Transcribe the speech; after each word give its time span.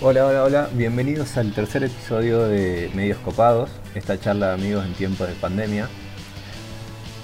Hola, 0.00 0.26
hola, 0.26 0.44
hola. 0.44 0.68
Bienvenidos 0.74 1.36
al 1.38 1.52
tercer 1.52 1.82
episodio 1.82 2.46
de 2.46 2.88
Medios 2.94 3.18
Copados, 3.18 3.68
esta 3.96 4.16
charla 4.20 4.48
de 4.48 4.54
amigos 4.54 4.86
en 4.86 4.94
tiempos 4.94 5.26
de 5.26 5.34
pandemia. 5.34 5.88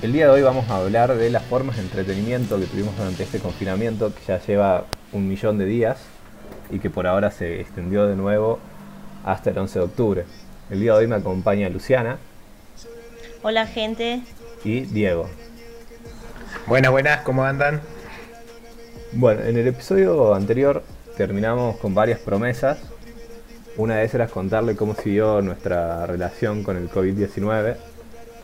El 0.02 0.12
día 0.12 0.24
de 0.24 0.32
hoy 0.32 0.42
vamos 0.42 0.68
a 0.68 0.78
hablar 0.78 1.14
de 1.14 1.30
las 1.30 1.44
formas 1.44 1.76
de 1.76 1.82
entretenimiento 1.82 2.58
que 2.58 2.66
tuvimos 2.66 2.96
durante 2.96 3.22
este 3.22 3.38
confinamiento 3.38 4.12
que 4.12 4.20
ya 4.26 4.40
lleva 4.44 4.86
un 5.12 5.28
millón 5.28 5.56
de 5.56 5.66
días 5.66 5.98
y 6.68 6.80
que 6.80 6.90
por 6.90 7.06
ahora 7.06 7.30
se 7.30 7.60
extendió 7.60 8.08
de 8.08 8.16
nuevo 8.16 8.58
hasta 9.24 9.50
el 9.50 9.58
11 9.58 9.78
de 9.78 9.84
octubre. 9.84 10.24
El 10.68 10.80
día 10.80 10.94
de 10.94 10.98
hoy 10.98 11.06
me 11.06 11.14
acompaña 11.14 11.68
Luciana 11.68 12.18
Hola 13.42 13.68
gente. 13.68 14.22
y 14.64 14.80
Diego. 14.80 15.28
Buenas, 16.66 16.90
buenas, 16.90 17.20
¿cómo 17.20 17.44
andan? 17.44 17.80
Bueno, 19.12 19.42
en 19.42 19.56
el 19.56 19.68
episodio 19.68 20.34
anterior 20.34 20.82
terminamos 21.16 21.76
con 21.78 21.94
varias 21.94 22.20
promesas. 22.20 22.78
Una 23.76 23.96
de 23.96 24.04
esas 24.04 24.14
era 24.16 24.26
contarle 24.28 24.76
cómo 24.76 24.94
siguió 24.94 25.42
nuestra 25.42 26.06
relación 26.06 26.62
con 26.62 26.76
el 26.76 26.90
COVID-19. 26.90 27.76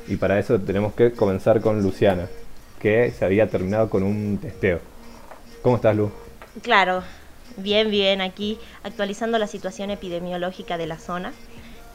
Y 0.09 0.17
para 0.17 0.39
eso 0.39 0.61
tenemos 0.61 0.95
que 0.95 1.13
comenzar 1.13 1.61
con 1.61 1.83
Luciana, 1.83 2.29
que 2.81 3.13
se 3.13 3.25
había 3.25 3.49
terminado 3.49 3.89
con 3.91 4.03
un 4.03 4.39
testeo. 4.39 4.81
¿Cómo 5.63 5.77
estás, 5.77 5.95
Lu? 5.97 6.11
Claro, 6.63 7.03
bien, 7.57 7.91
bien, 7.91 8.21
aquí 8.21 8.59
actualizando 8.83 9.39
la 9.39 9.47
situación 9.47 9.91
epidemiológica 9.91 10.79
de 10.79 10.87
la 10.87 10.99
zona. 10.99 11.33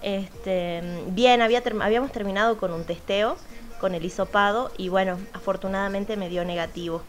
Este, 0.01 0.81
bien, 1.07 1.41
había 1.41 1.61
ter- 1.61 1.81
habíamos 1.81 2.11
terminado 2.11 2.57
con 2.57 2.71
un 2.71 2.83
testeo, 2.85 3.37
con 3.79 3.95
el 3.95 4.05
hisopado, 4.05 4.71
y 4.77 4.89
bueno, 4.89 5.17
afortunadamente 5.33 6.15
me 6.15 6.29
dio 6.29 6.45
negativo, 6.45 7.01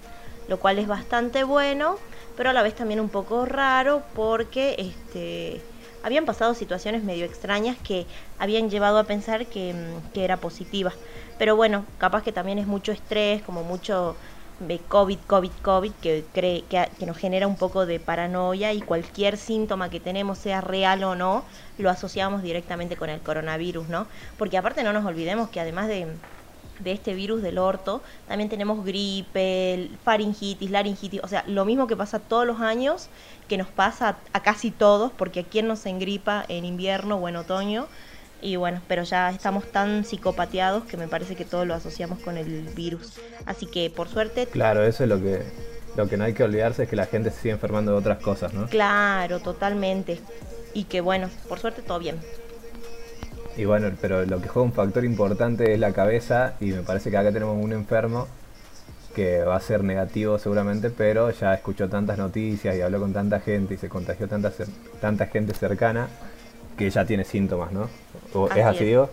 lo 0.49 0.59
cual 0.59 0.79
es 0.79 0.89
bastante 0.89 1.45
bueno, 1.45 1.99
pero 2.37 2.51
a 2.51 2.53
la 2.53 2.63
vez 2.63 2.75
también 2.75 3.01
un 3.01 3.09
poco 3.09 3.47
raro 3.47 4.03
porque 4.15 4.77
este, 4.79 5.63
habían 6.03 6.25
pasado 6.25 6.55
situaciones 6.55 7.03
medio 7.03 7.25
extrañas 7.25 7.77
que 7.79 8.07
habían 8.39 8.71
llevado 8.71 8.99
a 8.99 9.05
pensar 9.05 9.47
que, 9.47 9.75
mm, 9.75 10.13
que 10.13 10.25
era 10.25 10.41
positiva. 10.41 10.93
Pero 11.39 11.57
bueno, 11.57 11.85
capaz 11.99 12.23
que 12.23 12.33
también 12.33 12.59
es 12.59 12.67
mucho 12.67 12.93
estrés, 12.93 13.43
como 13.43 13.63
mucho 13.65 14.17
de 14.59 14.79
COVID, 14.79 15.19
COVID, 15.27 15.53
COVID, 15.63 15.93
que, 15.95 16.25
cree, 16.33 16.65
que, 16.65 16.89
que 16.99 17.07
nos 17.07 17.19
genera 17.19 17.47
un 17.47 17.57
poco 17.57 17.87
de 17.87 18.01
paranoia 18.01 18.73
y 18.73 18.81
cualquier 18.83 19.37
síntoma 19.37 19.91
que 19.91 20.01
tenemos, 20.01 20.39
sea 20.39 20.61
real 20.61 21.05
o 21.05 21.15
no, 21.15 21.45
lo 21.77 21.91
asociamos 21.91 22.43
directamente 22.43 22.97
con 22.97 23.11
el 23.11 23.21
coronavirus, 23.23 23.89
¿no? 23.89 24.09
Porque 24.37 24.57
aparte 24.57 24.83
no 24.83 24.93
nos 24.93 25.05
olvidemos 25.05 25.51
que 25.51 25.61
además 25.61 25.89
de, 25.89 26.19
de 26.81 26.93
este 26.93 27.15
virus 27.15 27.43
del 27.43 27.59
orto, 27.59 28.03
también 28.29 28.49
tenemos 28.49 28.85
gripe, 28.85 29.91
faringitis, 30.05 30.71
laringitis, 30.71 31.21
o 31.23 31.29
sea, 31.29 31.45
lo 31.47 31.65
mismo 31.65 31.87
que 31.87 31.97
pasa 31.97 32.19
todos 32.19 32.47
los 32.47 32.61
años, 32.61 33.09
que 33.49 33.59
nos 33.59 33.69
pasa 33.69 34.19
a, 34.33 34.41
casi 34.43 34.71
todos, 34.71 35.13
porque 35.13 35.41
a 35.41 35.45
quien 35.45 35.69
nos 35.69 35.87
engripa 35.87 36.45
en 36.49 36.65
invierno 36.65 37.17
o 37.17 37.29
en 37.29 37.37
otoño, 37.37 37.87
y 38.43 38.57
bueno, 38.57 38.83
pero 38.87 39.03
ya 39.03 39.31
estamos 39.31 39.65
tan 39.73 40.05
psicopateados 40.05 40.85
que 40.85 40.97
me 40.97 41.09
parece 41.09 41.37
que 41.37 41.45
todo 41.45 41.65
lo 41.65 41.75
asociamos 41.75 42.19
con 42.19 42.37
el 42.37 42.69
virus. 42.75 43.15
Así 43.47 43.67
que 43.67 43.91
por 43.91 44.09
suerte, 44.09 44.47
Claro, 44.47 44.85
eso 44.85 45.05
es 45.05 45.09
lo 45.09 45.21
que, 45.21 45.43
lo 45.97 46.07
que 46.09 46.17
no 46.17 46.25
hay 46.25 46.35
que 46.35 46.45
olvidarse, 46.45 46.83
es 46.83 46.89
que 46.89 46.97
la 46.97 47.07
gente 47.07 47.31
se 47.31 47.41
sigue 47.41 47.53
enfermando 47.53 47.93
de 47.93 47.99
otras 47.99 48.19
cosas, 48.19 48.53
¿no? 48.53 48.67
claro, 48.69 49.41
totalmente. 49.41 50.21
Y 50.75 50.85
que 50.85 51.01
bueno, 51.01 51.31
por 51.49 51.59
suerte 51.59 51.81
todo 51.81 51.99
bien. 51.99 52.21
Y 53.57 53.65
bueno, 53.65 53.91
pero 54.01 54.25
lo 54.27 54.41
que 54.41 54.49
juega 54.49 54.67
un 54.67 54.73
factor 54.73 55.05
importante 55.05 55.73
es 55.73 55.81
la 55.81 55.93
cabeza 55.93 56.55
y 56.61 56.67
me 56.67 56.83
parece 56.83 57.11
que 57.11 57.17
acá 57.17 57.33
tenemos 57.33 57.57
un 57.63 57.73
enfermo 57.73 58.29
que 59.15 59.43
va 59.45 59.57
a 59.57 59.61
ser 59.61 59.83
negativo 59.83 60.39
seguramente, 60.39 60.91
pero 60.91 61.31
ya 61.31 61.55
escuchó 61.55 61.89
tantas 61.89 62.19
noticias 62.19 62.77
y 62.77 62.83
habló 62.83 63.01
con 63.01 63.15
tanta 63.15 63.41
gente 63.41 63.75
y 63.75 63.77
se 63.79 63.89
contagió 63.89 64.29
tanta, 64.29 64.53
tanta 65.01 65.27
gente 65.27 65.55
cercana 65.55 66.09
que 66.77 66.91
ya 66.91 67.07
tiene 67.07 67.25
síntomas, 67.25 67.73
¿no? 67.73 67.89
¿O 68.35 68.47
Así 68.51 68.61
¿Es 68.61 68.67
así. 68.67 68.85
Diego? 68.85 69.11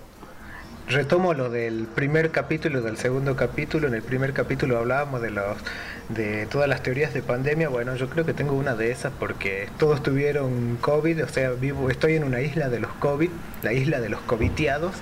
Retomo 0.90 1.34
lo 1.34 1.50
del 1.50 1.88
primer 1.88 2.32
capítulo 2.32 2.80
y 2.80 2.84
del 2.84 2.98
segundo 2.98 3.38
capítulo. 3.38 3.88
En 3.88 3.94
el 3.94 4.04
primer 4.04 4.34
capítulo 4.34 4.78
hablábamos 4.78 5.22
de 5.22 5.32
los 5.32 5.56
de 6.10 6.46
todas 6.48 6.68
las 6.68 6.84
teorías 6.84 7.14
de 7.14 7.22
pandemia. 7.22 7.70
Bueno, 7.70 7.96
yo 7.96 8.10
creo 8.10 8.26
que 8.26 8.34
tengo 8.34 8.54
una 8.54 8.76
de 8.76 8.92
esas 8.92 9.12
porque 9.20 9.70
todos 9.78 10.04
tuvieron 10.04 10.78
COVID, 10.82 11.24
o 11.24 11.28
sea, 11.28 11.52
vivo, 11.52 11.90
estoy 11.90 12.16
en 12.16 12.24
una 12.24 12.42
isla 12.42 12.70
de 12.70 12.80
los 12.80 12.92
COVID, 12.94 13.30
la 13.62 13.74
isla 13.74 14.00
de 14.02 14.10
los 14.10 14.22
coviteados, 14.22 14.94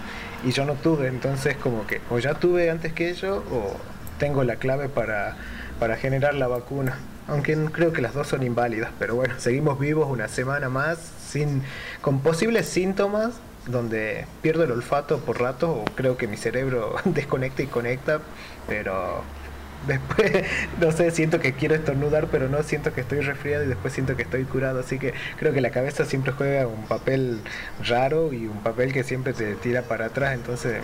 y 0.44 0.52
yo 0.52 0.66
no 0.66 0.74
tuve, 0.74 1.08
entonces 1.08 1.56
como 1.58 1.86
que 1.88 2.02
o 2.10 2.20
ya 2.20 2.34
tuve 2.36 2.70
antes 2.70 2.94
que 2.94 3.10
ellos 3.10 3.44
o 3.52 3.76
tengo 4.18 4.44
la 4.44 4.56
clave 4.56 4.90
para, 4.90 5.36
para 5.80 5.98
generar 5.98 6.36
la 6.36 6.48
vacuna. 6.48 6.98
Aunque 7.28 7.56
creo 7.72 7.94
que 7.94 8.02
las 8.02 8.14
dos 8.14 8.28
son 8.28 8.44
inválidas, 8.44 8.92
pero 9.00 9.16
bueno, 9.16 9.36
seguimos 9.38 9.80
vivos 9.80 10.08
una 10.10 10.28
semana 10.28 10.70
más 10.70 10.98
sin 11.30 11.64
con 12.02 12.20
posibles 12.20 12.66
síntomas 12.68 13.34
donde 13.68 14.26
pierdo 14.42 14.64
el 14.64 14.72
olfato 14.72 15.20
por 15.20 15.40
rato 15.40 15.72
o 15.72 15.86
creo 15.96 16.18
que 16.18 16.28
mi 16.28 16.36
cerebro 16.36 16.96
desconecta 17.06 17.62
y 17.62 17.68
conecta, 17.68 18.20
pero 18.68 19.24
después 19.88 20.31
no 20.80 20.92
sé, 20.92 21.12
siento 21.12 21.40
que 21.40 21.53
quiero 21.53 21.75
estornudar, 21.75 22.28
pero 22.31 22.50
no 22.50 22.62
siento 22.64 22.94
que 22.94 23.02
estoy 23.02 23.22
resfriado 23.22 23.64
y 23.64 23.68
después 23.68 23.94
siento 23.94 24.16
que 24.16 24.24
estoy 24.24 24.44
curado, 24.44 24.80
así 24.80 25.00
que 25.00 25.14
creo 25.38 25.53
que 25.53 25.62
la 25.62 25.72
cabeza 25.72 26.06
siempre 26.06 26.34
juega 26.34 26.68
un 26.68 26.86
papel 26.86 27.40
raro 27.88 28.34
y 28.34 28.47
un 28.47 28.62
papel 28.64 28.94
que 28.94 29.03
siempre 29.03 29.34
te 29.34 29.56
tira 29.56 29.84
para 29.84 30.08
atrás, 30.08 30.34
entonces 30.34 30.78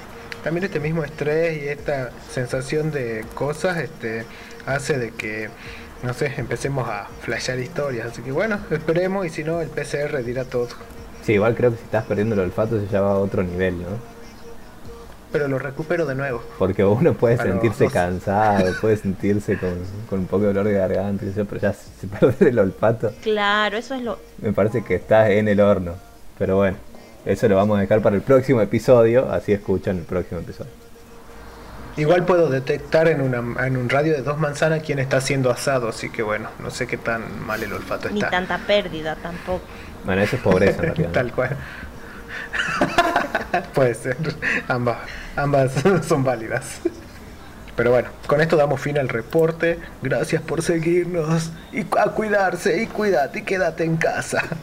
también 0.44 0.66
este 0.66 0.80
mismo 0.80 1.04
estrés 1.04 1.62
y 1.62 1.68
esta 1.68 2.12
sensación 2.32 2.92
de 2.92 3.26
cosas 3.34 3.78
este 3.78 4.26
hace 4.66 4.98
de 4.98 5.12
que 5.12 5.50
no 6.04 6.14
sé, 6.14 6.32
empecemos 6.38 6.88
a 6.88 7.08
flashear 7.22 7.60
historias, 7.60 8.08
así 8.08 8.22
que 8.22 8.32
bueno, 8.32 8.60
esperemos 8.70 9.26
y 9.26 9.30
si 9.30 9.44
no 9.44 9.62
el 9.62 9.70
PCR 9.70 10.24
dirá 10.24 10.46
todo. 10.46 10.68
Sí, 11.24 11.34
igual 11.34 11.56
creo 11.56 11.72
que 11.72 11.78
si 11.78 11.84
estás 11.84 12.06
perdiendo 12.06 12.36
el 12.36 12.42
olfato 12.42 12.80
se 12.80 12.88
lleva 12.88 13.12
a 13.12 13.18
otro 13.18 13.44
nivel, 13.44 13.82
¿no? 13.82 14.17
Pero 15.32 15.48
lo 15.48 15.60
recupero 15.60 16.06
de 16.06 16.16
nuevo. 16.16 16.42
Porque 16.58 16.86
uno 16.86 17.14
puede 17.14 17.38
sentirse 17.38 17.88
cansado, 17.88 18.74
puede 18.80 18.96
sentirse 18.98 19.58
con, 19.58 19.74
con 20.10 20.20
un 20.20 20.26
poco 20.26 20.44
de 20.44 20.48
dolor 20.48 20.66
de 20.68 20.74
garganta, 20.74 21.26
y 21.26 21.30
eso, 21.30 21.46
pero 21.46 21.60
ya 21.62 21.74
si 21.74 22.08
perder 22.20 22.48
el 22.50 22.60
olfato, 22.60 23.12
Claro, 23.22 23.78
eso 23.78 23.94
es 23.96 24.02
lo... 24.04 24.18
me 24.42 24.54
parece 24.54 24.84
que 24.84 24.96
estás 24.96 25.30
en 25.30 25.48
el 25.48 25.60
horno. 25.60 25.94
Pero 26.38 26.56
bueno, 26.58 26.78
eso 27.26 27.48
lo 27.50 27.56
vamos 27.58 27.78
a 27.78 27.82
dejar 27.82 28.02
para 28.02 28.16
el 28.16 28.22
próximo 28.22 28.62
episodio, 28.62 29.30
así 29.32 29.52
escuchan 29.52 29.98
el 29.98 30.04
próximo 30.04 30.40
episodio. 30.40 30.72
Igual 31.98 32.26
puedo 32.26 32.48
detectar 32.48 33.08
en, 33.08 33.22
una, 33.22 33.66
en 33.66 33.76
un 33.76 33.90
radio 33.90 34.14
de 34.14 34.22
dos 34.22 34.38
manzanas 34.38 34.84
quién 34.86 35.00
está 35.00 35.18
haciendo 35.18 35.50
asado, 35.50 35.90
así 35.90 36.12
que 36.12 36.22
bueno, 36.22 36.50
no 36.60 36.70
sé 36.70 36.86
qué 36.86 36.96
tan 36.96 37.44
mal 37.46 37.62
el 37.64 37.74
olfato 37.74 38.08
Ni 38.12 38.20
está. 38.20 38.30
tanta 38.30 38.60
pérdida 38.60 39.16
tampoco. 39.16 39.62
Bueno, 40.06 40.22
eso 40.22 40.36
es 40.36 40.42
pobreza 40.44 40.78
en 40.78 40.82
realidad. 40.96 41.08
¿no? 41.08 41.14
Tal 41.14 41.32
cual. 41.34 41.58
Puede 43.74 43.94
ser. 43.94 44.18
Ambas, 44.68 44.98
ambas 45.36 45.72
son 46.08 46.24
válidas. 46.24 46.80
Pero 47.76 47.92
bueno, 47.92 48.10
con 48.26 48.42
esto 48.42 48.56
damos 48.58 48.82
fin 48.82 48.98
al 48.98 49.08
reporte. 49.10 49.80
Gracias 50.02 50.42
por 50.42 50.62
seguirnos. 50.64 51.52
Y 51.72 51.82
a 51.98 52.06
cuidarse, 52.12 52.82
y 52.82 52.88
cuídate, 52.88 53.40
y 53.40 53.42
quédate 53.44 53.84
en 53.84 53.98
casa. 53.98 54.42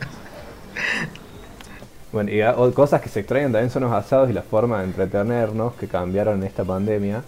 Bueno, 2.12 2.30
y 2.30 2.40
a- 2.42 2.52
o- 2.56 2.72
cosas 2.72 3.00
que 3.00 3.08
se 3.08 3.20
extrañan 3.20 3.50
también 3.52 3.70
son 3.70 3.82
los 3.82 3.92
asados 3.92 4.30
y 4.30 4.32
la 4.32 4.42
forma 4.42 4.78
de 4.78 4.84
entretenernos 4.84 5.74
que 5.74 5.88
cambiaron 5.88 6.38
en 6.38 6.44
esta 6.44 6.64
pandemia 6.64 7.22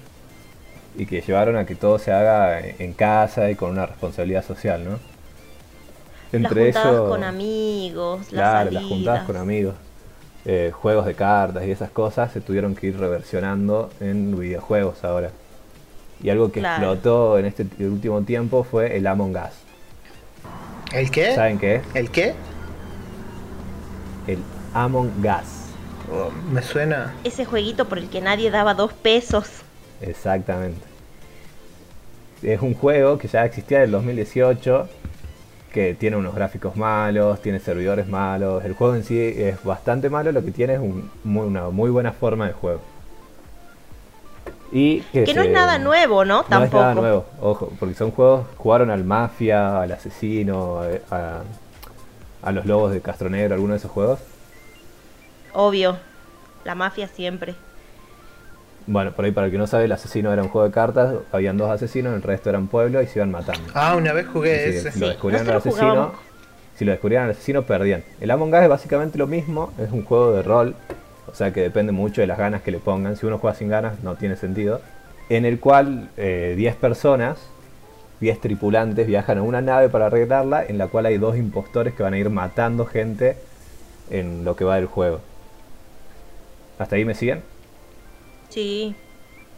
y 0.97 1.07
que 1.07 1.21
llevaron 1.21 1.57
a 1.57 1.67
que 1.67 1.75
todo 1.75 1.99
se 1.99 2.13
haga 2.13 2.61
en 2.61 2.93
casa 2.93 3.51
y 3.51 3.57
con 3.57 3.71
una 3.71 3.87
responsabilidad 3.87 4.45
social, 4.45 4.85
¿no? 4.85 4.99
las 6.33 6.53
juntadas 6.53 7.01
con 7.09 7.25
amigos, 7.25 8.21
las 8.21 8.29
claro, 8.31 8.71
las 8.71 8.83
salidas. 8.83 8.85
juntadas 8.85 9.25
con 9.25 9.37
amigos, 9.37 9.75
eh, 10.49 10.71
juegos 10.73 11.05
de 11.07 11.15
cartas 11.15 11.65
y 11.67 11.71
esas 11.73 11.91
cosas 11.91 12.33
se 12.33 12.41
tuvieron 12.41 12.75
que 12.77 12.87
ir 12.87 12.99
reversionando 12.99 13.91
en 14.01 14.39
videojuegos 14.39 15.03
ahora. 15.05 15.31
Y 16.23 16.31
algo 16.31 16.51
que 16.53 16.61
Claro. 16.61 16.93
explotó 16.93 17.39
en 17.39 17.47
este 17.47 17.67
último 17.81 18.23
tiempo 18.23 18.63
fue 18.65 18.97
el 18.97 19.07
Among 19.07 19.37
Us. 19.37 19.53
¿El 20.93 21.11
qué? 21.11 21.35
¿Saben 21.35 21.59
qué 21.59 21.75
es? 21.77 21.83
¿El 21.95 22.11
qué? 22.11 22.33
El 24.27 24.39
Among 24.73 25.11
Us. 25.25 25.67
Oh, 26.13 26.31
me 26.53 26.63
suena. 26.63 27.13
Ese 27.25 27.45
jueguito 27.45 27.87
por 27.87 27.99
el 27.99 28.09
que 28.09 28.21
nadie 28.21 28.51
daba 28.51 28.75
dos 28.75 28.93
pesos. 28.93 29.49
Exactamente. 30.01 30.81
Es 32.43 32.61
un 32.63 32.75
juego 32.75 33.19
que 33.19 33.27
ya 33.29 33.45
existía 33.45 33.79
en 33.79 33.85
el 33.85 33.91
2018, 33.91 34.89
que 35.77 35.93
tiene 35.95 36.17
unos 36.17 36.35
gráficos 36.35 36.75
malos, 36.75 37.43
tiene 37.43 37.61
servidores 37.61 38.09
malos. 38.09 38.65
El 38.65 38.73
juego 38.73 38.95
en 38.95 39.05
sí 39.05 39.21
es 39.21 39.63
bastante 39.63 40.09
malo, 40.09 40.33
lo 40.33 40.43
que 40.43 40.51
tiene 40.51 40.73
es 40.73 40.81
un- 40.81 41.11
muy- 41.23 41.47
una 41.47 41.69
muy 41.69 41.91
buena 41.91 42.13
forma 42.13 42.47
de 42.47 42.55
juego. 42.55 42.81
Y 44.73 45.01
que 45.13 45.25
Que 45.25 45.35
no 45.35 45.43
es 45.43 45.51
nada 45.51 45.79
nuevo, 45.79 46.25
¿no? 46.25 46.37
No 46.39 46.41
es 46.41 46.49
Tampoco. 46.49 46.79
nada 46.83 46.95
nuevo, 46.95 47.27
ojo, 47.43 47.71
porque 47.79 47.95
son 47.95 48.11
juegos, 48.11 48.47
jugaron 48.57 48.91
al 48.91 49.05
Mafia, 49.05 49.83
al 49.83 49.93
Asesino, 49.93 50.81
a, 50.81 51.15
a- 51.15 51.43
a 52.43 52.53
los 52.53 52.65
Lobos 52.65 52.91
de 52.93 53.03
Castronegro, 53.03 53.53
alguno 53.55 53.75
de 53.75 53.79
esos 53.79 53.91
juegos. 53.91 54.19
Obvio. 55.53 55.99
La 56.65 56.75
mafia 56.75 57.07
siempre. 57.07 57.55
Bueno, 58.87 59.13
por 59.13 59.25
ahí 59.25 59.33
para 59.33 59.47
el 59.47 59.53
que 59.53 59.59
no 59.59 59.67
sabe, 59.67 59.87
el 59.87 59.93
asesino 59.93 60.33
era 60.33 60.43
un 60.43 60.49
juego 60.49 60.67
de 60.67 60.73
cartas, 60.73 61.15
habían 61.33 61.57
dos 61.57 61.71
asesinos, 61.71 62.15
el 62.15 62.23
resto 62.23 62.51
eran 62.51 62.69
pueblos 62.69 63.03
y 63.05 63.07
se 63.09 63.19
iban 63.19 63.33
matando. 63.33 63.69
Ah, 63.75 63.97
una 63.97 64.13
vez 64.13 64.27
jugué 64.29 64.69
ese. 64.69 64.99
Lo 64.99 65.09
descubrieron 65.09 65.47
Nosotros 65.47 65.75
asesino 65.75 66.27
si 66.77 66.85
lo 66.85 66.93
descubrían 66.93 67.25
al 67.25 67.31
asesino 67.31 67.63
perdían. 67.63 68.05
El 68.21 68.31
Among 68.31 68.53
Us 68.53 68.63
es 68.63 68.69
básicamente 68.69 69.19
lo 69.19 69.27
mismo, 69.27 69.73
es 69.79 69.91
un 69.91 70.05
juego 70.05 70.33
de 70.33 70.43
rol, 70.43 70.75
o 71.27 71.35
sea 71.35 71.53
que 71.53 71.63
depende 71.63 71.93
mucho 71.93 72.21
de 72.21 72.27
las 72.27 72.39
ganas 72.39 72.63
que 72.63 72.71
le 72.71 72.79
pongan. 72.79 73.17
Si 73.17 73.27
uno 73.27 73.39
juega 73.39 73.57
sin 73.57 73.69
ganas 73.69 74.03
no 74.03 74.17
tiene 74.17 74.37
sentido. 74.37 74.81
En 75.29 75.45
el 75.45 75.59
cual 75.59 76.11
10 76.17 76.19
eh, 76.19 76.77
personas, 76.81 77.39
10 78.21 78.41
tripulantes 78.41 79.07
viajan 79.07 79.39
a 79.39 79.43
una 79.43 79.61
nave 79.61 79.89
para 79.89 80.07
arreglarla, 80.07 80.65
en 80.65 80.79
la 80.79 80.89
cual 80.89 81.07
hay 81.07 81.19
dos 81.19 81.37
impostores 81.37 81.95
que 81.95 82.03
van 82.03 82.15
a 82.15 82.19
ir 82.19 82.31
matando 82.31 82.85
gente 82.85 83.37
en 84.11 84.45
lo 84.45 84.55
que 84.55 84.65
va 84.65 84.77
del 84.77 84.87
juego. 84.87 85.21
¿Hasta 86.79 86.97
ahí 86.97 87.05
me 87.05 87.15
siguen? 87.15 87.43
Sí. 88.49 88.95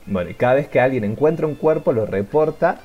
Bueno, 0.06 0.30
y 0.30 0.34
cada 0.34 0.54
vez 0.54 0.68
que 0.68 0.80
alguien 0.80 1.04
encuentra 1.04 1.46
un 1.46 1.54
cuerpo 1.54 1.92
lo 1.92 2.06
reporta 2.06 2.80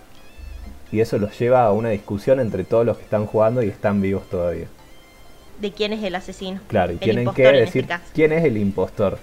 y 0.91 0.99
eso 0.99 1.17
los 1.17 1.37
lleva 1.39 1.63
a 1.63 1.71
una 1.71 1.89
discusión 1.89 2.39
entre 2.39 2.63
todos 2.63 2.85
los 2.85 2.97
que 2.97 3.03
están 3.03 3.25
jugando 3.25 3.63
y 3.63 3.69
están 3.69 4.01
vivos 4.01 4.29
todavía. 4.29 4.67
De 5.59 5.71
quién 5.71 5.93
es 5.93 6.03
el 6.03 6.15
asesino. 6.15 6.61
Claro, 6.67 6.93
y 6.93 6.97
tienen 6.97 7.31
que 7.33 7.43
este 7.43 7.59
decir 7.59 7.87
quién 8.13 8.31
es 8.31 8.43
el 8.43 8.57
impostor. 8.57 9.17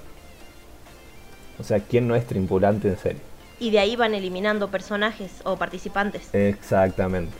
O 1.58 1.62
sea, 1.62 1.80
quién 1.80 2.08
no 2.08 2.16
es 2.16 2.26
tripulante 2.26 2.88
en 2.88 2.98
serio. 2.98 3.20
Y 3.58 3.70
de 3.70 3.78
ahí 3.78 3.94
van 3.94 4.14
eliminando 4.14 4.68
personajes 4.68 5.30
o 5.44 5.56
participantes. 5.56 6.34
Exactamente. 6.34 7.36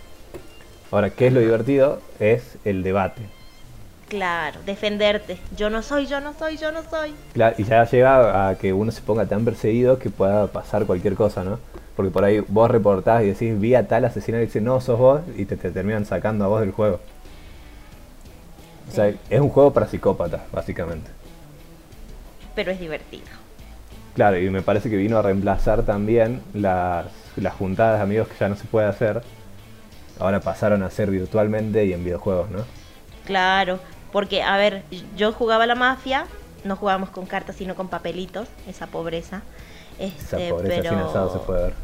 Ahora, 0.90 1.10
¿qué 1.10 1.28
es 1.28 1.32
lo 1.32 1.40
divertido? 1.40 2.02
Es 2.18 2.58
el 2.64 2.82
debate. 2.82 3.22
Claro, 4.10 4.58
defenderte. 4.66 5.38
Yo 5.56 5.70
no 5.70 5.82
soy, 5.82 6.06
yo 6.06 6.20
no 6.20 6.34
soy, 6.34 6.56
yo 6.56 6.72
no 6.72 6.82
soy. 6.82 7.14
Claro, 7.32 7.54
y 7.58 7.62
ya 7.62 7.84
llega 7.84 8.48
a 8.48 8.56
que 8.56 8.72
uno 8.72 8.90
se 8.90 9.02
ponga 9.02 9.24
tan 9.26 9.44
perseguido 9.44 10.00
que 10.00 10.10
pueda 10.10 10.48
pasar 10.48 10.84
cualquier 10.84 11.14
cosa, 11.14 11.44
¿no? 11.44 11.60
Porque 11.94 12.10
por 12.10 12.24
ahí 12.24 12.40
vos 12.48 12.68
reportás 12.68 13.22
y 13.22 13.26
decís, 13.26 13.58
vi 13.60 13.76
a 13.76 13.86
tal 13.86 14.04
asesino 14.04 14.38
y 14.38 14.46
dice, 14.46 14.60
no, 14.60 14.80
sos 14.80 14.98
vos, 14.98 15.20
y 15.36 15.44
te, 15.44 15.56
terminan 15.56 16.04
sacando 16.06 16.44
a 16.44 16.48
vos 16.48 16.60
del 16.60 16.72
juego. 16.72 16.98
O 18.88 18.92
sea, 18.92 19.06
es 19.06 19.40
un 19.40 19.48
juego 19.48 19.72
para 19.72 19.86
psicópatas, 19.86 20.40
básicamente. 20.50 21.08
Pero 22.56 22.72
es 22.72 22.80
divertido. 22.80 23.28
Claro, 24.16 24.40
y 24.40 24.50
me 24.50 24.62
parece 24.62 24.90
que 24.90 24.96
vino 24.96 25.18
a 25.18 25.22
reemplazar 25.22 25.84
también 25.84 26.42
las, 26.52 27.06
las 27.36 27.54
juntadas 27.54 27.98
de 27.98 28.02
amigos 28.02 28.26
que 28.26 28.34
ya 28.40 28.48
no 28.48 28.56
se 28.56 28.64
puede 28.64 28.88
hacer. 28.88 29.22
Ahora 30.18 30.40
pasaron 30.40 30.82
a 30.82 30.90
ser 30.90 31.12
virtualmente 31.12 31.84
y 31.84 31.92
en 31.92 32.02
videojuegos, 32.02 32.50
¿no? 32.50 32.64
Claro, 33.24 33.78
porque, 34.12 34.42
a 34.42 34.56
ver, 34.56 34.82
yo 35.16 35.32
jugaba 35.32 35.66
la 35.66 35.74
mafia, 35.74 36.26
no 36.64 36.76
jugábamos 36.76 37.10
con 37.10 37.26
cartas, 37.26 37.56
sino 37.56 37.74
con 37.74 37.88
papelitos, 37.88 38.48
esa 38.66 38.86
pobreza. 38.86 39.42
Este, 39.98 40.46
esa 40.46 40.54
pobreza 40.54 40.90
sin 40.90 40.98
asado 40.98 41.32
se 41.32 41.38
puede 41.40 41.62
ver. 41.64 41.74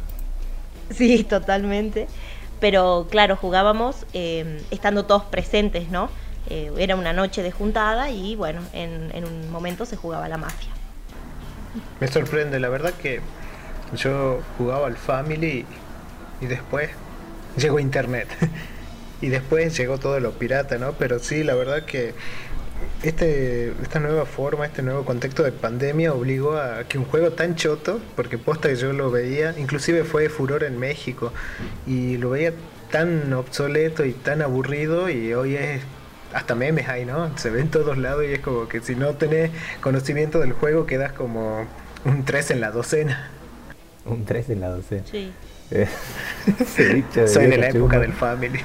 Sí, 0.89 1.23
totalmente. 1.23 2.07
Pero 2.59 3.07
claro, 3.09 3.35
jugábamos 3.35 4.05
eh, 4.13 4.61
estando 4.71 5.05
todos 5.05 5.23
presentes, 5.23 5.89
¿no? 5.89 6.09
Eh, 6.49 6.71
era 6.77 6.95
una 6.95 7.13
noche 7.13 7.43
de 7.43 7.51
juntada 7.51 8.09
y 8.09 8.35
bueno, 8.35 8.61
en, 8.73 9.11
un 9.25 9.51
momento 9.51 9.85
se 9.85 9.95
jugaba 9.95 10.27
la 10.29 10.37
mafia. 10.37 10.69
Me 11.99 12.07
sorprende, 12.07 12.59
la 12.59 12.69
verdad 12.69 12.93
que 12.93 13.21
yo 13.95 14.39
jugaba 14.57 14.87
al 14.87 14.95
Family 14.95 15.65
y 16.41 16.45
después 16.45 16.89
llegó 17.57 17.79
Internet. 17.79 18.27
y 19.21 19.29
después 19.29 19.77
llegó 19.77 19.97
todo 19.97 20.19
lo 20.19 20.31
pirata, 20.31 20.77
¿no? 20.77 20.93
Pero 20.93 21.19
sí, 21.19 21.43
la 21.43 21.55
verdad 21.55 21.83
que 21.85 22.13
este, 23.03 23.73
esta 23.81 23.99
nueva 23.99 24.25
forma, 24.25 24.65
este 24.65 24.81
nuevo 24.81 25.05
contexto 25.05 25.43
de 25.43 25.51
pandemia 25.51 26.13
obligó 26.13 26.57
a 26.57 26.83
que 26.85 26.97
un 26.97 27.05
juego 27.05 27.31
tan 27.31 27.55
choto, 27.55 27.99
porque 28.15 28.37
posta 28.37 28.69
que 28.69 28.75
yo 28.75 28.93
lo 28.93 29.11
veía, 29.11 29.53
inclusive 29.57 30.03
fue 30.03 30.29
furor 30.29 30.63
en 30.63 30.79
México, 30.79 31.31
y 31.85 32.17
lo 32.17 32.31
veía 32.31 32.53
tan 32.91 33.33
obsoleto 33.33 34.05
y 34.05 34.13
tan 34.13 34.41
aburrido, 34.41 35.09
y 35.09 35.33
hoy 35.33 35.55
es 35.55 35.81
hasta 36.33 36.55
memes 36.55 36.87
hay, 36.89 37.05
¿no? 37.05 37.35
Se 37.37 37.49
ve 37.49 37.61
en 37.61 37.69
todos 37.69 37.97
lados 37.97 38.25
y 38.27 38.33
es 38.33 38.39
como 38.39 38.67
que 38.67 38.81
si 38.81 38.95
no 38.95 39.15
tenés 39.15 39.49
conocimiento 39.81 40.39
del 40.39 40.51
juego 40.51 40.85
quedas 40.85 41.13
como 41.13 41.65
un 42.05 42.25
3 42.25 42.51
en 42.51 42.61
la 42.61 42.71
docena. 42.71 43.31
Un 44.05 44.25
3 44.25 44.49
en 44.49 44.61
la 44.61 44.69
docena. 44.69 45.03
Sí. 45.09 45.31
Soy 47.27 47.47
de 47.47 47.57
la 47.57 47.69
época 47.69 47.99
del 47.99 48.13
Family. 48.13 48.59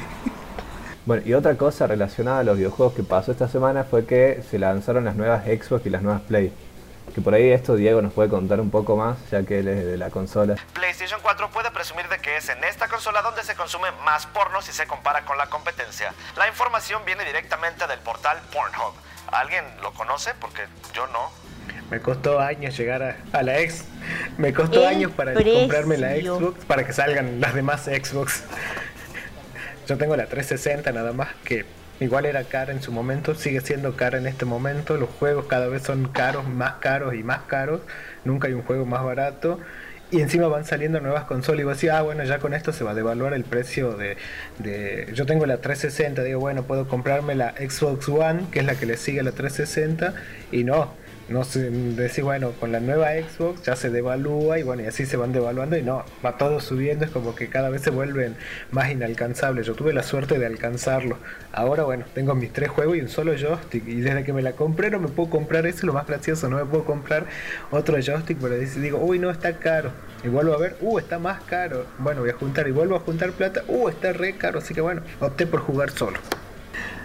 Bueno, 1.04 1.24
y 1.26 1.34
otra 1.34 1.56
cosa 1.56 1.88
relacionada 1.88 2.40
a 2.40 2.44
los 2.44 2.56
videojuegos 2.56 2.94
que 2.94 3.02
pasó 3.02 3.32
esta 3.32 3.48
semana 3.48 3.82
fue 3.82 4.06
que 4.06 4.40
se 4.48 4.60
lanzaron 4.60 5.04
las 5.04 5.16
nuevas 5.16 5.44
Xbox 5.44 5.84
y 5.86 5.90
las 5.90 6.02
nuevas 6.02 6.22
Play. 6.22 6.52
Que 7.12 7.20
por 7.20 7.34
ahí 7.34 7.50
esto 7.50 7.74
Diego 7.74 8.00
nos 8.00 8.12
puede 8.12 8.28
contar 8.28 8.60
un 8.60 8.70
poco 8.70 8.96
más, 8.96 9.18
ya 9.30 9.42
que 9.42 9.58
él 9.58 9.68
es 9.68 9.84
de 9.84 9.96
la 9.96 10.10
consola. 10.10 10.54
PlayStation 10.72 11.20
4 11.20 11.50
puede 11.50 11.72
presumir 11.72 12.08
de 12.08 12.18
que 12.18 12.36
es 12.36 12.48
en 12.48 12.62
esta 12.62 12.86
consola 12.86 13.20
donde 13.20 13.42
se 13.42 13.56
consume 13.56 13.88
más 14.04 14.26
porno 14.26 14.62
si 14.62 14.70
se 14.70 14.86
compara 14.86 15.24
con 15.24 15.36
la 15.36 15.48
competencia. 15.48 16.14
La 16.36 16.46
información 16.46 17.02
viene 17.04 17.24
directamente 17.24 17.84
del 17.88 17.98
portal 17.98 18.38
Pornhub. 18.52 18.94
¿Alguien 19.32 19.64
lo 19.82 19.92
conoce? 19.94 20.30
Porque 20.40 20.62
yo 20.94 21.08
no. 21.08 21.30
Me 21.90 22.00
costó 22.00 22.38
años 22.38 22.76
llegar 22.76 23.16
a, 23.32 23.42
la 23.42 23.58
X. 23.58 23.84
Me 24.38 24.54
costó 24.54 24.86
años 24.86 25.10
para 25.10 25.34
comprarme 25.34 25.98
la 25.98 26.14
Xbox, 26.14 26.64
para 26.64 26.86
que 26.86 26.92
salgan 26.92 27.40
las 27.40 27.54
demás 27.54 27.82
Xbox. 27.82 28.44
Yo 29.86 29.98
tengo 29.98 30.16
la 30.16 30.26
360 30.26 30.92
nada 30.92 31.12
más 31.12 31.28
que 31.44 31.64
igual 32.00 32.26
era 32.26 32.44
cara 32.44 32.72
en 32.72 32.82
su 32.82 32.92
momento, 32.92 33.34
sigue 33.34 33.60
siendo 33.60 33.96
cara 33.96 34.18
en 34.18 34.26
este 34.26 34.44
momento. 34.44 34.96
Los 34.96 35.10
juegos 35.10 35.46
cada 35.46 35.68
vez 35.68 35.82
son 35.82 36.08
caros, 36.08 36.48
más 36.48 36.74
caros 36.74 37.14
y 37.14 37.22
más 37.22 37.42
caros. 37.42 37.80
Nunca 38.24 38.48
hay 38.48 38.54
un 38.54 38.62
juego 38.62 38.86
más 38.86 39.04
barato. 39.04 39.60
Y 40.10 40.20
encima 40.20 40.46
van 40.46 40.66
saliendo 40.66 41.00
nuevas 41.00 41.24
consolas 41.24 41.62
y 41.62 41.64
vos 41.64 41.76
decís, 41.78 41.90
ah, 41.90 42.02
bueno, 42.02 42.22
ya 42.24 42.38
con 42.38 42.52
esto 42.52 42.70
se 42.74 42.84
va 42.84 42.90
a 42.90 42.94
devaluar 42.94 43.32
el 43.32 43.44
precio 43.44 43.96
de, 43.96 44.18
de... 44.58 45.10
Yo 45.14 45.24
tengo 45.24 45.46
la 45.46 45.62
360, 45.62 46.22
digo, 46.22 46.38
bueno, 46.38 46.64
puedo 46.64 46.86
comprarme 46.86 47.34
la 47.34 47.52
Xbox 47.52 48.10
One, 48.10 48.42
que 48.50 48.58
es 48.58 48.66
la 48.66 48.74
que 48.74 48.84
le 48.84 48.98
sigue 48.98 49.20
a 49.20 49.22
la 49.22 49.32
360, 49.32 50.12
y 50.50 50.64
no, 50.64 50.92
no 51.28 51.44
sé, 51.44 51.70
decir, 51.70 52.24
bueno, 52.24 52.52
con 52.58 52.72
la 52.72 52.80
nueva 52.80 53.10
Xbox 53.12 53.62
ya 53.62 53.76
se 53.76 53.90
devalúa 53.90 54.58
y 54.58 54.62
bueno, 54.62 54.82
y 54.82 54.86
así 54.86 55.06
se 55.06 55.16
van 55.16 55.32
devaluando 55.32 55.76
y 55.76 55.82
no, 55.82 56.04
va 56.24 56.36
todo 56.36 56.60
subiendo, 56.60 57.04
es 57.04 57.10
como 57.10 57.34
que 57.34 57.48
cada 57.48 57.70
vez 57.70 57.82
se 57.82 57.90
vuelven 57.90 58.36
más 58.70 58.90
inalcanzables. 58.90 59.66
Yo 59.66 59.74
tuve 59.74 59.92
la 59.92 60.02
suerte 60.02 60.38
de 60.38 60.46
alcanzarlo. 60.46 61.18
Ahora, 61.52 61.84
bueno, 61.84 62.04
tengo 62.14 62.34
mis 62.34 62.52
tres 62.52 62.70
juegos 62.70 62.96
y 62.96 63.00
un 63.00 63.08
solo 63.08 63.32
joystick 63.36 63.86
y 63.86 64.00
desde 64.00 64.24
que 64.24 64.32
me 64.32 64.42
la 64.42 64.52
compré 64.52 64.90
no 64.90 64.98
me 64.98 65.08
puedo 65.08 65.30
comprar 65.30 65.66
eso, 65.66 65.86
lo 65.86 65.92
más 65.92 66.06
gracioso, 66.06 66.48
no 66.48 66.56
me 66.56 66.64
puedo 66.64 66.84
comprar 66.84 67.26
otro 67.70 67.96
joystick, 68.00 68.38
pero 68.40 68.56
digo, 68.56 68.98
uy, 68.98 69.18
no, 69.18 69.30
está 69.30 69.56
caro. 69.58 69.90
Y 70.24 70.28
vuelvo 70.28 70.54
a 70.54 70.58
ver, 70.58 70.76
uh, 70.80 70.98
está 70.98 71.18
más 71.18 71.42
caro. 71.42 71.86
Bueno, 71.98 72.20
voy 72.20 72.30
a 72.30 72.34
juntar 72.34 72.68
y 72.68 72.72
vuelvo 72.72 72.96
a 72.96 73.00
juntar 73.00 73.32
plata, 73.32 73.62
uh, 73.68 73.88
está 73.88 74.12
re 74.12 74.36
caro, 74.36 74.58
así 74.58 74.74
que 74.74 74.80
bueno, 74.80 75.02
opté 75.20 75.46
por 75.46 75.60
jugar 75.60 75.90
solo. 75.90 76.18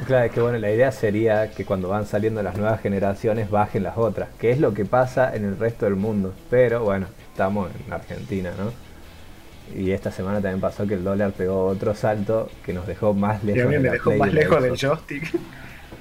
Claro, 0.06 0.26
es 0.26 0.32
que 0.32 0.42
bueno, 0.42 0.58
la 0.60 0.72
idea 0.72 0.92
sería 0.92 1.52
que 1.52 1.66
cuando 1.66 1.90
van 1.90 2.06
saliendo 2.06 2.42
las 2.44 2.56
nuevas 2.56 2.82
generaciones 2.82 3.50
bajen 3.50 3.84
las 3.84 3.98
otras, 3.98 4.30
que 4.40 4.52
es 4.52 4.60
lo 4.60 4.74
que 4.74 4.86
pasa 4.86 5.36
en 5.36 5.46
el 5.46 5.58
resto 5.58 5.86
del 5.86 5.96
mundo. 5.96 6.34
Pero 6.50 6.84
bueno, 6.84 7.08
estamos 7.32 7.70
en 7.86 7.94
Argentina, 7.94 8.52
¿no? 8.58 8.72
Y 9.76 9.92
esta 9.92 10.12
semana 10.12 10.42
también 10.42 10.62
pasó 10.62 10.88
que 10.88 10.94
el 10.94 11.04
dólar 11.04 11.32
pegó 11.32 11.66
otro 11.66 11.94
salto 11.94 12.50
que 12.66 12.74
nos 12.74 12.88
dejó 12.88 13.14
más 13.14 13.44
lejos. 13.44 13.60
Y 13.60 13.62
a 13.62 13.68
mí 13.68 13.80
me 13.80 13.90
dejó 13.90 14.12
más 14.12 14.32
lejos 14.32 14.64
del 14.64 14.78
joystick. 14.78 15.34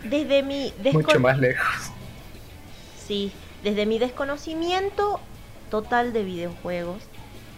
Desde 0.04 0.42
mi 0.42 0.72
mucho 0.92 1.18
más 1.18 1.38
lejos. 1.38 1.90
Sí, 3.04 3.32
desde 3.64 3.86
mi 3.86 3.98
desconocimiento 3.98 5.20
total 5.70 6.12
de 6.12 6.22
videojuegos. 6.22 7.02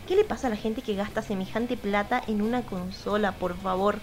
¿Qué 0.06 0.16
le 0.16 0.25
pasa 0.25 0.46
a 0.46 0.50
la 0.50 0.56
gente 0.56 0.80
que 0.80 0.94
gasta 0.94 1.20
semejante 1.20 1.76
plata 1.76 2.22
en 2.26 2.40
una 2.40 2.62
consola, 2.62 3.32
por 3.32 3.56
favor? 3.58 3.96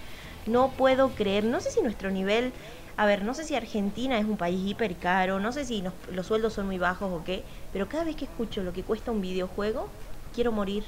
No 0.45 0.69
puedo 0.69 1.09
creer, 1.09 1.43
no 1.43 1.59
sé 1.59 1.71
si 1.71 1.81
nuestro 1.81 2.11
nivel, 2.11 2.51
a 2.97 3.05
ver, 3.05 3.23
no 3.23 3.33
sé 3.33 3.43
si 3.43 3.55
Argentina 3.55 4.17
es 4.17 4.25
un 4.25 4.37
país 4.37 4.59
hiper 4.65 4.95
caro, 4.95 5.39
no 5.39 5.51
sé 5.51 5.65
si 5.65 5.83
los 6.11 6.25
sueldos 6.25 6.53
son 6.53 6.67
muy 6.67 6.77
bajos 6.77 7.11
o 7.11 7.23
qué, 7.23 7.43
pero 7.73 7.87
cada 7.87 8.03
vez 8.03 8.15
que 8.15 8.25
escucho 8.25 8.63
lo 8.63 8.73
que 8.73 8.83
cuesta 8.83 9.11
un 9.11 9.21
videojuego, 9.21 9.87
quiero 10.33 10.51
morir. 10.51 10.83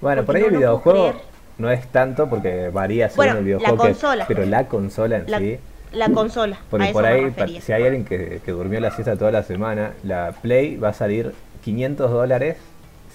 Bueno, 0.00 0.24
por 0.24 0.36
ahí 0.36 0.44
el 0.44 0.56
videojuego 0.56 1.14
no 1.58 1.70
es 1.70 1.86
tanto 1.88 2.28
porque 2.28 2.70
varía 2.70 3.10
según 3.10 3.38
el 3.38 3.44
videojuego, 3.44 3.76
la 3.76 3.82
consola, 3.82 4.24
pero 4.28 4.44
la 4.46 4.68
consola 4.68 5.16
en 5.16 5.38
sí. 5.38 5.58
La 5.90 6.10
consola. 6.10 6.58
Porque 6.68 6.88
por 6.92 7.06
ahí, 7.06 7.32
si 7.62 7.72
hay 7.72 7.84
alguien 7.84 8.04
que, 8.04 8.42
que, 8.44 8.50
durmió 8.52 8.78
la 8.78 8.90
siesta 8.90 9.16
toda 9.16 9.32
la 9.32 9.42
semana, 9.42 9.92
la 10.02 10.34
Play 10.42 10.76
va 10.76 10.90
a 10.90 10.92
salir 10.92 11.32
500 11.64 12.10
dólares 12.10 12.58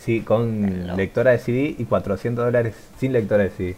sí, 0.04 0.22
con 0.22 0.96
lectora 0.96 1.32
de 1.32 1.38
CD 1.38 1.76
y 1.78 1.86
400 1.86 2.46
dólares 2.46 2.76
sin 3.00 3.14
lectora 3.14 3.44
de 3.44 3.50
CD. 3.52 3.76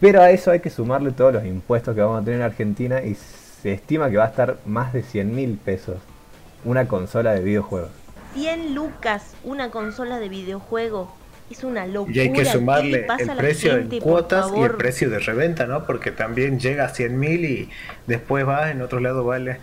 Pero 0.00 0.22
a 0.22 0.30
eso 0.30 0.50
hay 0.50 0.60
que 0.60 0.70
sumarle 0.70 1.10
todos 1.10 1.32
los 1.32 1.44
impuestos 1.44 1.94
que 1.94 2.00
vamos 2.00 2.22
a 2.22 2.24
tener 2.24 2.40
en 2.40 2.46
Argentina 2.46 3.02
y 3.02 3.14
se 3.14 3.72
estima 3.72 4.10
que 4.10 4.16
va 4.16 4.24
a 4.24 4.28
estar 4.28 4.58
más 4.64 4.92
de 4.92 5.02
100 5.02 5.34
mil 5.34 5.58
pesos 5.58 5.96
una 6.64 6.86
consola 6.86 7.32
de 7.32 7.40
videojuegos. 7.40 7.90
100 8.34 8.74
lucas 8.74 9.34
una 9.44 9.70
consola 9.70 10.18
de 10.18 10.28
videojuego. 10.28 11.12
Es 11.50 11.64
una 11.64 11.86
locura. 11.86 12.14
Y 12.14 12.20
hay 12.20 12.32
que 12.32 12.44
sumarle 12.44 13.06
el 13.18 13.36
precio 13.36 13.82
de 13.82 14.00
cuotas 14.00 14.52
y 14.54 14.60
el 14.60 14.72
precio 14.72 15.08
de 15.08 15.18
reventa, 15.18 15.66
¿no? 15.66 15.86
Porque 15.86 16.10
también 16.10 16.60
llega 16.60 16.84
a 16.84 16.88
100 16.90 17.18
mil 17.18 17.44
y 17.44 17.70
después 18.06 18.46
va, 18.46 18.70
en 18.70 18.82
otro 18.82 19.00
lado 19.00 19.24
vale. 19.24 19.58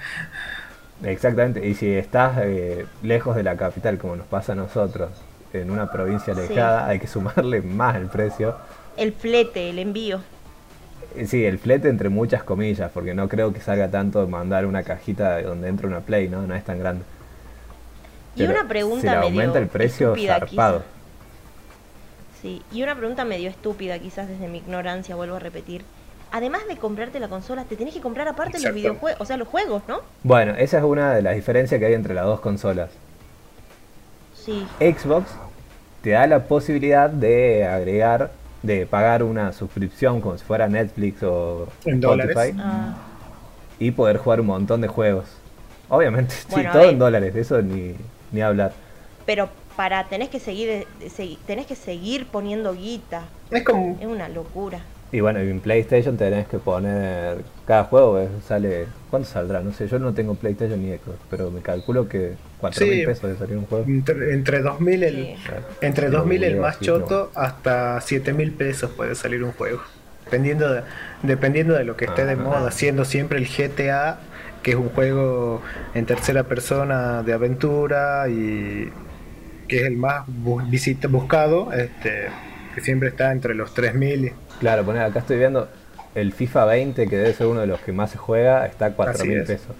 Exactamente, 1.04 1.68
y 1.68 1.76
si 1.76 1.90
estás 1.90 2.40
eh, 2.42 2.86
lejos 3.04 3.36
de 3.36 3.44
la 3.44 3.56
capital, 3.56 3.98
como 3.98 4.16
nos 4.16 4.26
pasa 4.26 4.54
a 4.54 4.56
nosotros, 4.56 5.12
en 5.54 5.70
una 5.70 5.92
provincia 5.92 6.34
alejada, 6.34 6.88
hay 6.88 7.00
que 7.00 7.08
sumarle 7.08 7.62
más 7.62 7.98
el 7.98 8.08
precio 8.08 8.56
el 8.98 9.14
flete, 9.14 9.70
el 9.70 9.80
envío. 9.80 10.22
Sí, 11.28 11.46
el 11.46 11.60
flete 11.60 11.88
entre 11.90 12.10
muchas 12.10 12.44
comillas, 12.44 12.92
porque 12.94 13.14
no 13.14 13.30
creo 13.30 13.54
que 13.54 13.62
salga 13.62 13.90
tanto 13.90 14.28
mandar 14.28 14.66
una 14.66 14.84
cajita 14.84 15.42
donde 15.42 15.70
entra 15.70 15.88
una 15.88 16.02
Play, 16.02 16.28
¿no? 16.28 16.42
No 16.46 16.56
es 16.56 16.64
tan 16.64 16.80
grande. 16.80 17.04
Y 18.36 18.40
Pero 18.40 18.52
una 18.52 18.68
pregunta 18.68 19.02
se 19.02 19.08
le 19.08 19.16
medio 19.16 19.28
aumenta 19.28 19.60
el 19.60 19.68
precio 19.68 20.10
estúpida, 20.10 20.40
zarpado. 20.40 20.80
quizá. 20.80 20.90
Sí, 22.42 22.62
y 22.72 22.84
una 22.84 22.96
pregunta 22.96 23.24
medio 23.24 23.50
estúpida, 23.50 23.98
quizás 23.98 24.28
desde 24.28 24.48
mi 24.50 24.58
ignorancia, 24.58 25.16
vuelvo 25.16 25.38
a 25.38 25.40
repetir. 25.40 25.84
Además 26.32 26.68
de 26.68 26.76
comprarte 26.76 27.20
la 27.22 27.30
consola, 27.30 27.64
te 27.64 27.78
tenés 27.78 27.94
que 27.94 28.02
comprar 28.02 28.28
aparte 28.28 28.60
los 28.60 28.74
videojuegos, 28.74 29.22
o 29.22 29.26
sea, 29.26 29.38
los 29.38 29.48
juegos, 29.48 29.84
¿no? 29.88 30.02
Bueno, 30.24 30.54
esa 30.58 30.80
es 30.80 30.84
una 30.84 31.14
de 31.14 31.22
las 31.22 31.36
diferencias 31.36 31.80
que 31.80 31.86
hay 31.86 31.94
entre 31.94 32.14
las 32.14 32.26
dos 32.26 32.42
consolas. 32.42 32.90
Sí. 34.36 34.68
Xbox 34.80 35.28
te 36.02 36.10
da 36.12 36.28
la 36.28 36.44
posibilidad 36.44 37.10
de 37.10 37.66
agregar, 37.66 38.32
de 38.66 38.86
pagar 38.86 39.24
una 39.24 39.54
suscripción 39.54 40.22
como 40.22 40.38
si 40.38 40.44
fuera 40.44 40.68
Netflix 40.68 41.22
o 41.24 41.68
¿En 41.86 41.96
Spotify 41.96 42.00
dólares? 42.02 42.56
Ah, 42.60 42.96
y 43.80 43.92
poder 43.92 44.18
jugar 44.18 44.42
un 44.42 44.48
montón 44.48 44.82
de 44.82 44.88
juegos. 44.88 45.26
Obviamente, 45.90 46.34
Bueno, 46.50 46.72
todo 46.72 46.90
en 46.90 46.98
dólares, 47.00 47.34
de 47.34 47.42
eso 47.42 47.62
ni, 47.62 47.96
ni 48.32 48.42
hablar. 48.42 48.74
pero 49.26 49.50
para 49.76 50.06
tenés 50.06 50.30
que 50.30 50.40
seguir 50.40 50.88
segui- 51.02 51.38
tenés 51.46 51.66
que 51.68 51.76
seguir 51.76 52.28
poniendo 52.28 52.74
guita. 52.74 53.24
Es 53.52 53.64
como. 53.64 53.98
Es 54.00 54.08
una 54.08 54.30
locura. 54.30 54.80
Y 55.12 55.20
bueno, 55.22 55.40
en 55.40 55.60
PlayStation 55.62 56.18
tenés 56.18 56.48
que 56.48 56.58
poner 56.58 57.38
cada 57.66 57.86
juego, 57.86 58.20
eh, 58.20 58.28
sale... 58.48 58.86
¿Cuánto 59.10 59.30
saldrá? 59.30 59.62
No 59.62 59.72
sé, 59.72 59.88
yo 59.88 59.98
no 59.98 60.14
tengo 60.14 60.36
PlayStation 60.36 60.82
ni 60.82 60.90
Xbox, 60.90 61.18
pero 61.30 61.52
me 61.52 61.62
calculo 61.62 62.10
que 62.10 62.34
4 62.60 62.86
mil 62.86 63.00
Sí. 63.02 63.06
pesos 63.06 63.30
de 63.30 63.38
salir 63.38 63.56
un 63.58 63.66
juego. 63.66 63.86
Entre, 63.88 64.34
entre 64.34 64.60
2000 64.62 65.04
el, 65.04 65.16
Sí. 65.16 65.36
entre 65.82 66.10
No, 66.10 66.18
2000 66.18 66.44
el 66.44 66.58
más 66.58 66.80
choto 66.82 67.32
hasta 67.36 68.02
7000 68.02 68.52
pesos 68.52 68.92
puede 68.92 69.16
salir 69.16 69.44
un 69.44 69.54
juego. 69.54 69.80
Dependiendo 70.26 70.74
de, 70.74 70.82
dependiendo 71.24 71.76
de 71.76 71.86
lo 71.86 71.96
que 71.96 72.06
esté 72.06 72.26
de 72.26 72.34
Ah. 72.34 72.38
moda, 72.38 72.72
siendo 72.72 73.06
siempre 73.06 73.38
el 73.40 73.48
GTA, 73.48 74.18
que 74.64 74.72
es 74.72 74.78
un 74.78 74.90
juego 74.90 75.62
en 75.94 76.06
tercera 76.08 76.44
persona 76.44 77.22
de 77.24 77.32
aventura 77.32 78.28
y 78.28 78.90
que 79.70 79.78
es 79.82 79.84
el 79.86 79.96
más 79.98 80.26
bu- 80.28 80.68
visita, 80.70 81.08
buscado, 81.08 81.72
este, 81.72 82.26
que 82.74 82.82
siempre 82.82 83.10
está 83.10 83.32
entre 83.32 83.54
los 83.56 83.74
3000 83.74 84.26
y- 84.26 84.34
Claro, 84.60 84.86
poner 84.86 85.04
acá 85.04 85.20
estoy 85.20 85.38
viendo 85.38 85.68
el 86.16 86.32
FIFA 86.34 86.66
20, 86.66 87.08
que 87.08 87.18
debe 87.18 87.34
ser 87.34 87.48
uno 87.48 87.62
de 87.62 87.68
los 87.68 87.80
que 87.82 87.92
más 87.92 88.12
se 88.12 88.18
juega, 88.18 88.66
está 88.66 88.88
a 88.88 88.92
4 88.92 89.14
Así 89.14 89.28
mil 89.28 89.40
es. 89.40 89.48
pesos. 89.48 89.76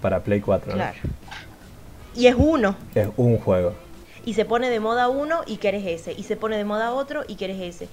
Para 0.00 0.20
Play 0.20 0.40
4, 0.40 0.72
¿no? 0.72 0.76
Claro. 0.76 0.98
Y 2.14 2.28
es 2.28 2.34
uno. 2.38 2.76
Es 2.94 3.08
un 3.16 3.38
juego. 3.38 3.74
Y 4.24 4.34
se 4.34 4.44
pone 4.44 4.70
de 4.70 4.80
moda 4.80 5.08
uno 5.08 5.42
y 5.46 5.56
querés 5.56 5.86
ese. 5.86 6.12
Y 6.12 6.22
se 6.22 6.36
pone 6.36 6.56
de 6.56 6.64
moda 6.64 6.92
otro 6.92 7.24
y 7.26 7.36
querés 7.36 7.60
ese. 7.60 7.88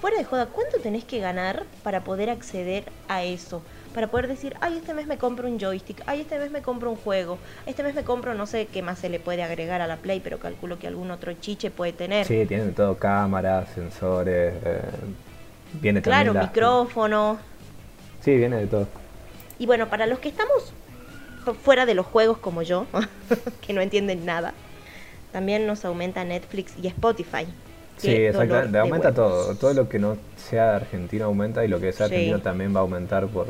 Fuera 0.00 0.18
de 0.18 0.24
joda, 0.24 0.46
¿cuánto 0.46 0.78
tenés 0.78 1.04
que 1.04 1.20
ganar 1.20 1.64
para 1.82 2.04
poder 2.04 2.30
acceder 2.30 2.84
a 3.08 3.24
eso? 3.24 3.62
Para 3.96 4.08
poder 4.08 4.28
decir, 4.28 4.54
ay, 4.60 4.76
este 4.76 4.92
mes 4.92 5.06
me 5.06 5.16
compro 5.16 5.48
un 5.48 5.58
joystick, 5.58 6.02
ay, 6.04 6.20
este 6.20 6.38
mes 6.38 6.50
me 6.50 6.60
compro 6.60 6.90
un 6.90 6.96
juego, 6.98 7.38
este 7.64 7.82
mes 7.82 7.94
me 7.94 8.04
compro, 8.04 8.34
no 8.34 8.44
sé 8.46 8.66
qué 8.66 8.82
más 8.82 8.98
se 8.98 9.08
le 9.08 9.18
puede 9.18 9.42
agregar 9.42 9.80
a 9.80 9.86
la 9.86 9.96
Play, 9.96 10.20
pero 10.20 10.38
calculo 10.38 10.78
que 10.78 10.86
algún 10.86 11.10
otro 11.10 11.32
chiche 11.32 11.70
puede 11.70 11.94
tener. 11.94 12.26
Sí, 12.26 12.44
tiene 12.44 12.66
de 12.66 12.72
todo, 12.72 12.98
cámaras, 12.98 13.70
sensores, 13.74 14.52
eh, 14.66 14.80
viene 15.80 16.02
claro, 16.02 16.34
también 16.34 16.42
la- 16.42 16.42
micrófono. 16.50 17.38
Sí, 18.20 18.36
viene 18.36 18.56
de 18.56 18.66
todo. 18.66 18.86
Y 19.58 19.64
bueno, 19.64 19.88
para 19.88 20.04
los 20.06 20.18
que 20.18 20.28
estamos 20.28 20.74
fu- 21.46 21.54
fuera 21.54 21.86
de 21.86 21.94
los 21.94 22.04
juegos 22.04 22.36
como 22.36 22.60
yo, 22.60 22.84
que 23.66 23.72
no 23.72 23.80
entienden 23.80 24.26
nada, 24.26 24.52
también 25.32 25.66
nos 25.66 25.86
aumenta 25.86 26.22
Netflix 26.22 26.74
y 26.82 26.86
Spotify. 26.88 27.46
Sí, 27.96 28.10
exactamente, 28.12 28.76
aumenta 28.76 29.08
huevos. 29.08 29.14
todo. 29.46 29.54
Todo 29.54 29.72
lo 29.72 29.88
que 29.88 29.98
no 29.98 30.18
sea 30.36 30.76
argentino 30.76 31.24
aumenta 31.24 31.64
y 31.64 31.68
lo 31.68 31.80
que 31.80 31.94
sea 31.94 32.08
Sí. 32.08 32.12
argentino 32.12 32.40
también 32.42 32.74
va 32.76 32.80
a 32.80 32.82
aumentar 32.82 33.26
por, 33.28 33.46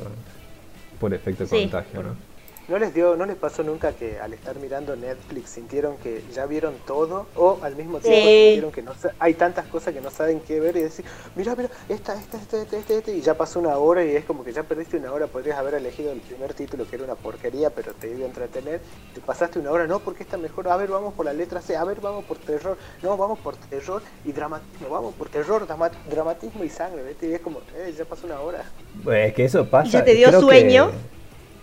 por 0.99 1.15
efecto 1.15 1.45
de 1.45 1.49
Sí, 1.49 1.59
contagio, 1.61 2.03
¿no? 2.03 2.26
¿No 2.69 2.79
les 2.81 2.93
dio, 2.93 3.15
no 3.17 3.27
les 3.27 3.37
pasó 3.37 3.63
nunca 3.63 3.93
que 3.93 4.19
al 4.19 4.33
estar 4.35 4.59
mirando 4.59 4.97
Netflix 4.97 5.51
sintieron 5.51 5.97
que 5.99 6.25
ya 6.35 6.47
vieron 6.47 6.75
todo 6.85 7.27
o 7.37 7.61
al 7.63 7.77
mismo 7.77 8.01
tiempo 8.01 8.27
Sí. 8.27 8.35
sintieron 8.47 8.73
que 8.73 8.83
no 8.83 8.93
hay 9.21 9.35
tantas 9.35 9.67
cosas 9.69 9.95
que 9.95 10.01
no 10.01 10.11
saben 10.11 10.41
qué 10.41 10.59
ver 10.59 10.77
y 10.77 10.81
decir, 10.83 11.05
mira, 11.37 11.55
mira, 11.55 11.71
esta, 11.89 12.15
esta, 12.21 12.37
esta, 12.39 12.61
esta, 12.61 12.77
esta, 12.77 12.95
esta", 12.95 13.11
y 13.13 13.21
ya 13.21 13.35
pasó 13.35 13.61
una 13.61 13.77
hora 13.79 14.05
y 14.05 14.17
es 14.17 14.25
como 14.25 14.43
que 14.43 14.53
ya 14.53 14.65
perdiste 14.65 14.97
una 14.97 15.13
hora, 15.13 15.29
podrías 15.29 15.57
haber 15.59 15.75
elegido 15.75 16.11
el 16.11 16.21
primer 16.21 16.55
título 16.55 16.89
que 16.91 16.97
era 16.97 17.05
una 17.05 17.15
porquería, 17.15 17.71
pero 17.71 17.93
te 17.95 18.11
iba 18.11 18.25
a 18.25 18.27
entretener, 18.27 18.81
te 19.15 19.21
pasaste 19.21 19.61
una 19.61 19.71
hora, 19.71 19.87
no, 19.87 20.01
porque 20.01 20.25
está 20.25 20.37
mejor, 20.37 20.67
a 20.69 20.77
ver, 20.77 20.89
vamos 20.91 21.15
por 21.15 21.25
la 21.25 21.33
letra 21.33 21.61
C, 21.61 21.77
a 21.77 21.85
ver, 21.85 22.01
vamos 22.01 22.25
por 22.25 22.37
terror, 22.39 22.77
no, 23.01 23.17
vamos 23.17 23.39
por 23.39 23.55
terror 23.57 24.03
y 24.25 24.33
dramatismo, 24.33 24.89
vamos 24.89 25.15
por 25.15 25.29
terror, 25.29 25.65
drama- 25.69 25.93
dramatismo 26.11 26.65
y 26.65 26.69
sangre, 26.69 27.05
¿viste? 27.05 27.29
y 27.29 27.35
es 27.35 27.41
como, 27.41 27.61
eh, 27.77 27.95
ya 27.97 28.05
pasó 28.05 28.27
una 28.27 28.41
hora. 28.41 28.65
Pues 29.05 29.29
es 29.29 29.35
que 29.35 29.45
eso 29.45 29.71
pasa. 29.71 29.87
¿Y 29.87 29.91
ya 29.93 30.05
te 30.05 30.15
dio 30.15 30.29
creo 30.31 30.41
sueño? 30.41 30.91
Que, 30.91 31.16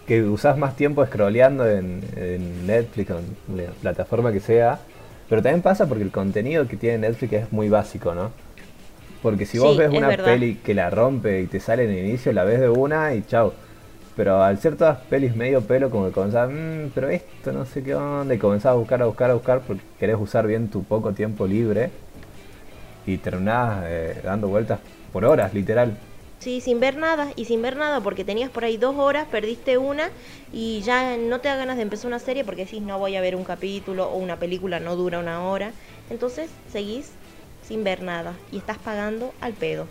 usás 0.07 0.57
más 0.57 0.75
tiempo 0.75 1.05
scrolleando 1.05 1.67
en, 1.69 2.01
en 2.15 2.67
Netflix 2.67 3.11
o 3.11 3.19
en 3.19 3.57
la 3.57 3.71
plataforma 3.81 4.31
que 4.31 4.39
sea. 4.39 4.79
Pero 5.29 5.41
también 5.41 5.61
pasa 5.61 5.87
porque 5.87 6.03
el 6.03 6.11
contenido 6.11 6.67
que 6.67 6.77
tiene 6.77 6.97
Netflix 6.99 7.33
es 7.33 7.51
muy 7.51 7.69
básico, 7.69 8.13
¿no? 8.13 8.31
Porque 9.21 9.45
si 9.45 9.57
vos 9.57 9.71
Sí, 9.71 9.77
ves 9.77 9.89
es 9.89 9.97
una 9.97 10.09
verdad. 10.09 10.25
peli 10.25 10.55
que 10.55 10.73
la 10.73 10.89
rompe 10.89 11.41
y 11.41 11.47
te 11.47 11.59
sale 11.59 11.85
en 11.85 11.91
el 11.91 12.05
inicio, 12.05 12.33
la 12.33 12.43
ves 12.43 12.59
de 12.59 12.69
una 12.69 13.13
y 13.15 13.23
chao. 13.23 13.53
Pero 14.15 14.43
al 14.43 14.59
ser 14.59 14.75
todas 14.75 14.99
pelis 15.09 15.35
medio 15.35 15.61
pelo, 15.61 15.89
como 15.89 16.05
que 16.07 16.11
comenzás, 16.11 16.49
"Mm, 16.51 16.89
pero 16.93 17.09
esto 17.09 17.51
no 17.53 17.65
sé 17.65 17.81
qué 17.81 17.95
onda, 17.95 18.35
y 18.35 18.37
comenzás 18.37 18.71
a 18.71 18.73
buscar, 18.73 19.01
a 19.01 19.05
buscar, 19.05 19.31
a 19.31 19.33
buscar, 19.33 19.61
porque 19.61 19.81
querés 19.99 20.17
usar 20.19 20.45
bien 20.45 20.67
tu 20.67 20.83
poco 20.83 21.13
tiempo 21.13 21.47
libre. 21.47 21.89
Y 23.05 23.17
terminás 23.17 23.83
eh, 23.87 24.21
dando 24.23 24.47
vueltas 24.47 24.79
por 25.11 25.25
horas, 25.25 25.53
literal. 25.53 25.97
Sí, 26.43 26.59
sin 26.59 26.81
ver 26.81 26.97
nada, 26.97 27.31
y 27.37 27.45
sin 27.45 27.61
ver 27.61 27.77
nada, 27.77 28.01
porque 28.01 28.25
tenías 28.25 28.49
por 28.49 28.65
ahí 28.65 28.75
dos 28.75 28.97
horas, 28.97 29.25
perdiste 29.31 29.77
una, 29.77 30.09
y 30.51 30.81
ya 30.81 31.15
no 31.15 31.39
te 31.39 31.47
da 31.47 31.55
ganas 31.55 31.77
de 31.77 31.83
empezar 31.83 32.07
una 32.07 32.19
serie 32.19 32.43
porque 32.43 32.65
decís, 32.65 32.81
no 32.81 32.99
voy 32.99 33.15
a 33.15 33.21
ver 33.21 33.37
un 33.37 33.45
capítulo, 33.45 34.09
o 34.09 34.17
una 34.17 34.35
película 34.35 34.81
no 34.81 34.97
dura 34.97 35.19
una 35.19 35.41
hora. 35.47 35.71
Entonces 36.09 36.49
seguís 36.69 37.11
sin 37.65 37.85
ver 37.85 38.03
nada, 38.03 38.33
y 38.51 38.57
estás 38.57 38.77
pagando 38.77 39.33
al 39.39 39.53
pedo. 39.53 39.87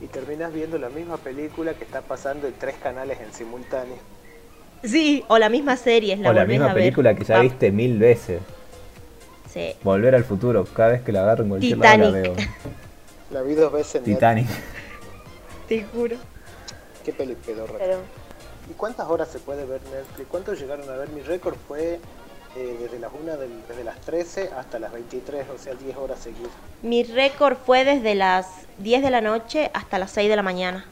Y 0.00 0.06
terminas 0.06 0.52
viendo 0.52 0.78
la 0.78 0.88
misma 0.88 1.16
película 1.16 1.74
que 1.74 1.82
está 1.82 2.00
pasando 2.00 2.46
en 2.46 2.54
tres 2.54 2.76
canales 2.80 3.18
en 3.20 3.32
simultáneo. 3.32 3.96
Sí, 4.84 5.24
o 5.26 5.36
la 5.36 5.48
misma 5.48 5.76
serie, 5.76 6.16
la 6.16 6.30
o 6.30 6.32
la 6.32 6.44
misma 6.44 6.70
a 6.70 6.74
ver. 6.74 6.84
película 6.84 7.16
que 7.16 7.24
ya 7.24 7.38
Va- 7.38 7.42
viste 7.42 7.72
mil 7.72 7.98
veces. 7.98 8.40
Sí. 9.52 9.72
Volver 9.82 10.14
al 10.14 10.22
futuro. 10.22 10.64
Cada 10.64 10.90
vez 10.90 11.02
que 11.02 11.10
la 11.10 11.22
agarro 11.22 11.42
en 11.42 11.48
cualquier 11.48 11.78
lado 11.78 11.98
la 11.98 12.04
Titanic. 12.12 12.22
veo. 12.22 12.36
La 13.32 13.42
vi 13.42 13.54
dos 13.54 13.72
veces 13.72 13.96
en 13.96 14.04
Titanic. 14.04 14.46
Te 15.68 15.84
juro. 15.84 16.16
Qué 17.04 17.12
peli 17.12 17.34
pedorra. 17.34 17.74
Pero 17.78 17.98
¿Y 18.68 18.72
cuántas 18.74 19.08
horas 19.08 19.28
se 19.28 19.38
puede 19.38 19.64
ver 19.64 19.80
Netflix? 19.92 20.26
¿Cuántos 20.28 20.58
llegaron 20.60 20.88
a 20.90 20.96
ver? 20.96 21.08
Mi 21.10 21.22
récord 21.22 21.54
fue 21.68 22.00
eh, 22.56 22.76
desde 22.80 22.98
las 22.98 23.12
1 23.12 23.36
del- 23.36 23.62
desde 23.68 23.84
las 23.84 24.00
13 24.00 24.50
hasta 24.56 24.78
las 24.80 24.92
23, 24.92 25.46
o 25.54 25.58
sea, 25.58 25.74
10 25.74 25.96
horas 25.96 26.18
seguidas. 26.18 26.50
mi 26.82 27.04
récord 27.04 27.56
fue 27.64 27.84
desde 27.84 28.14
las 28.16 28.46
10 28.78 29.02
de 29.02 29.10
la 29.10 29.20
noche 29.20 29.70
hasta 29.72 29.98
las 30.00 30.10
6 30.10 30.28
de 30.28 30.34
la 30.36 30.42
mañana. 30.42 30.84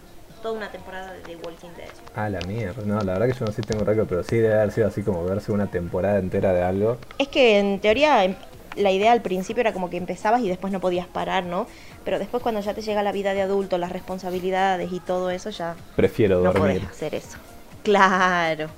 Toda 0.42 0.54
una 0.58 0.70
temporada 0.70 1.12
de 1.14 1.20
The 1.22 1.36
Walking 1.36 1.70
Dead. 1.76 1.88
Ah, 2.14 2.28
la 2.28 2.38
mierda. 2.42 2.82
No, 2.84 3.00
la 3.00 3.14
verdad 3.14 3.26
que 3.28 3.32
yo 3.32 3.46
no 3.46 3.50
sé 3.50 3.62
si 3.62 3.62
tengo 3.62 3.82
récord, 3.84 4.06
pero 4.06 4.22
sí 4.22 4.36
debe 4.36 4.54
haber 4.54 4.70
sido 4.72 4.86
así 4.86 5.02
como 5.02 5.24
verse 5.24 5.50
una 5.52 5.68
temporada 5.70 6.18
entera 6.18 6.52
de 6.52 6.62
algo. 6.62 6.98
Es 7.18 7.28
que 7.28 7.58
en 7.58 7.80
teoría 7.80 8.24
em- 8.24 8.36
la 8.76 8.90
idea 8.90 9.12
al 9.12 9.22
principio 9.22 9.60
era 9.60 9.72
como 9.72 9.90
que 9.90 9.96
empezabas 9.96 10.40
y 10.42 10.48
después 10.48 10.72
no 10.72 10.80
podías 10.80 11.06
parar, 11.06 11.44
¿no? 11.44 11.66
Pero 12.04 12.18
después 12.18 12.42
cuando 12.42 12.60
ya 12.60 12.74
te 12.74 12.82
llega 12.82 13.02
la 13.02 13.12
vida 13.12 13.34
de 13.34 13.42
adulto, 13.42 13.78
las 13.78 13.92
responsabilidades 13.92 14.92
y 14.92 15.00
todo 15.00 15.30
eso, 15.30 15.50
ya 15.50 15.74
Prefiero 15.96 16.36
no 16.42 16.52
dormir. 16.52 16.80
podés 16.80 16.90
hacer 16.90 17.14
eso. 17.14 17.38
Claro. 17.82 18.68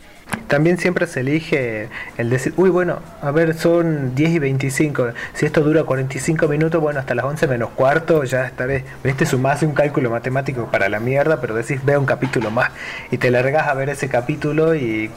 También 0.48 0.76
siempre 0.78 1.06
se 1.06 1.20
elige 1.20 1.88
el 2.18 2.30
decir, 2.30 2.52
uy, 2.56 2.68
bueno, 2.70 2.98
a 3.22 3.30
ver, 3.30 3.56
son 3.56 4.14
10 4.16 4.30
y 4.30 4.38
25. 4.40 5.08
Si 5.34 5.46
esto 5.46 5.60
dura 5.60 5.84
45 5.84 6.48
minutos, 6.48 6.80
bueno, 6.80 6.98
hasta 6.98 7.14
las 7.14 7.24
11 7.24 7.46
menos 7.46 7.70
cuarto 7.70 8.24
ya 8.24 8.44
estaré. 8.44 8.84
¿Viste? 9.04 9.24
Sumás 9.24 9.62
un 9.62 9.72
cálculo 9.72 10.10
matemático 10.10 10.66
para 10.66 10.88
la 10.88 10.98
mierda, 10.98 11.40
pero 11.40 11.54
decís, 11.54 11.84
ve 11.84 11.96
un 11.96 12.06
capítulo 12.06 12.50
más. 12.50 12.70
Y 13.12 13.18
te 13.18 13.30
largas 13.30 13.68
a 13.68 13.74
ver 13.74 13.88
ese 13.88 14.08
capítulo 14.08 14.74
y, 14.74 15.10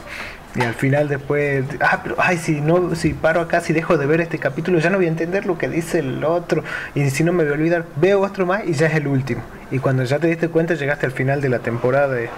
y 0.56 0.62
al 0.62 0.74
final 0.74 1.08
después, 1.08 1.64
ah, 1.80 2.00
pero, 2.02 2.16
ay, 2.18 2.36
si, 2.36 2.60
no, 2.60 2.94
si 2.96 3.14
paro 3.14 3.40
acá, 3.40 3.60
si 3.60 3.72
dejo 3.72 3.96
de 3.96 4.06
ver 4.06 4.20
este 4.20 4.38
capítulo, 4.38 4.78
ya 4.80 4.90
no 4.90 4.96
voy 4.96 5.06
a 5.06 5.08
entender 5.10 5.46
lo 5.46 5.56
que 5.58 5.68
dice 5.68 6.00
el 6.00 6.24
otro. 6.24 6.64
Y 6.94 7.08
si 7.10 7.22
no 7.22 7.32
me 7.32 7.44
voy 7.44 7.52
a 7.52 7.54
olvidar, 7.54 7.84
veo 7.96 8.20
otro 8.22 8.46
más 8.46 8.64
y 8.66 8.72
ya 8.74 8.86
es 8.88 8.94
el 8.94 9.06
último. 9.06 9.42
Y 9.70 9.78
cuando 9.78 10.02
ya 10.04 10.18
te 10.18 10.26
diste 10.26 10.48
cuenta, 10.48 10.74
llegaste 10.74 11.06
al 11.06 11.12
final 11.12 11.40
de 11.40 11.48
la 11.50 11.60
temporada 11.60 12.08
de... 12.08 12.28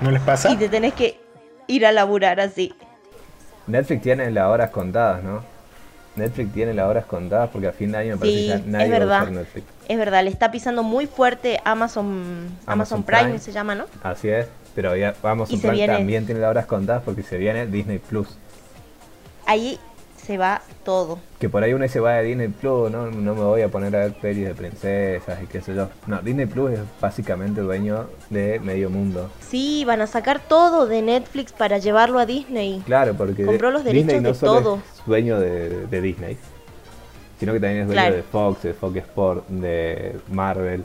¿No 0.00 0.10
les 0.10 0.22
pasa? 0.22 0.50
Y 0.52 0.56
te 0.56 0.68
tenés 0.68 0.94
que 0.94 1.18
ir 1.66 1.84
a 1.84 1.92
laburar 1.92 2.38
así. 2.40 2.74
Netflix 3.66 4.02
tiene 4.02 4.30
las 4.30 4.46
horas 4.46 4.70
contadas, 4.70 5.22
¿no? 5.22 5.42
Netflix 6.16 6.52
tiene 6.52 6.74
las 6.74 6.86
horas 6.86 7.04
contadas 7.04 7.50
porque 7.50 7.68
a 7.68 7.72
fin 7.72 7.92
de 7.92 7.98
año 7.98 8.14
me 8.14 8.18
parece 8.18 8.36
Sí, 8.38 8.42
que 8.42 8.48
ya 8.48 8.54
es 8.56 8.66
nadie 8.66 8.88
va 8.90 8.96
a 8.96 8.98
verdad. 8.98 9.22
usar 9.22 9.32
Netflix. 9.32 9.66
Es 9.88 9.98
verdad, 9.98 10.24
le 10.24 10.30
está 10.30 10.50
pisando 10.50 10.82
muy 10.82 11.06
fuerte 11.06 11.60
Amazon, 11.64 12.06
Amazon, 12.06 12.62
Amazon 12.66 13.02
Prime, 13.02 13.22
Prime. 13.24 13.38
se 13.38 13.52
llama, 13.52 13.74
¿no? 13.74 13.86
Así 14.02 14.28
es. 14.28 14.46
Pero 14.80 14.96
ya 14.96 15.14
vamos, 15.22 15.50
Prime 15.50 15.72
viene- 15.72 15.92
también 15.92 16.24
tiene 16.24 16.40
las 16.40 16.48
horas 16.50 16.64
contadas 16.64 17.02
porque 17.04 17.22
se 17.22 17.36
viene 17.36 17.66
Disney 17.66 17.98
Plus. 17.98 18.28
Ahí 19.46 19.78
se 20.16 20.26
se 20.26 20.38
va 20.38 20.62
todo. 20.84 21.18
Que 21.40 21.48
por 21.48 21.62
ahí 21.64 21.72
uno 21.74 21.86
se 21.88 21.98
va 21.98 22.12
de 22.14 22.22
Disney 22.24 22.48
Plus, 22.48 22.90
¿no? 22.90 23.10
No 23.10 23.34
me 23.34 23.40
voy 23.42 23.62
a 23.62 23.68
poner 23.68 23.94
a 23.96 24.00
ver 24.00 24.12
pelis 24.14 24.46
de 24.46 24.54
princesas 24.54 25.42
y 25.42 25.46
qué 25.46 25.60
sé 25.60 25.74
yo. 25.74 25.88
No, 26.06 26.22
Disney 26.22 26.46
Plus 26.46 26.72
es 26.72 26.80
básicamente 27.00 27.60
dueño 27.62 28.06
de 28.28 28.60
medio 28.60 28.90
mundo. 28.90 29.28
Sí, 29.40 29.84
van 29.84 30.00
a 30.02 30.06
sacar 30.06 30.38
todo 30.40 30.86
de 30.86 31.02
Netflix 31.02 31.52
para 31.52 31.78
llevarlo 31.78 32.18
a 32.20 32.26
Disney. 32.26 32.80
Claro, 32.86 33.14
porque 33.14 33.44
Compró 33.44 33.70
los 33.70 33.82
derechos 33.82 34.06
Disney 34.06 34.22
no 34.22 34.28
de 34.28 34.34
solo 34.34 34.60
todo. 34.62 34.76
es 34.76 35.04
dueño 35.06 35.40
de, 35.40 35.86
de 35.88 36.00
Disney, 36.00 36.38
sino 37.40 37.52
que 37.52 37.58
también 37.60 37.80
es 37.82 37.86
dueño 37.88 38.00
Claro. 38.02 38.16
de 38.16 38.22
Fox, 38.22 38.62
de 38.62 38.72
Fox 38.74 38.96
Sport, 38.98 39.48
de 39.48 40.16
Marvel 40.30 40.84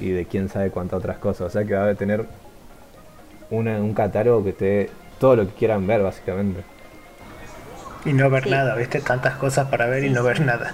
y 0.00 0.10
de 0.10 0.24
quién 0.26 0.48
sabe 0.48 0.70
cuántas 0.70 0.98
otras 0.98 1.18
cosas. 1.18 1.46
O 1.46 1.50
sea 1.50 1.64
que 1.64 1.74
va 1.74 1.88
a 1.90 1.94
tener 1.94 2.26
una- 3.52 3.80
un 3.80 3.94
catálogo 3.94 4.42
que 4.44 4.50
esté 4.50 4.90
todo 5.20 5.36
lo 5.36 5.46
que 5.46 5.52
quieran 5.52 5.86
ver, 5.86 6.02
básicamente. 6.02 6.62
Y 8.04 8.12
no 8.12 8.28
ver 8.30 8.44
Sí. 8.44 8.50
nada, 8.50 8.74
¿viste? 8.74 9.00
Tantas 9.00 9.34
cosas 9.36 9.68
para 9.68 9.86
ver 9.86 10.04
y 10.04 10.10
no 10.10 10.22
ver 10.24 10.40
nada. 10.40 10.72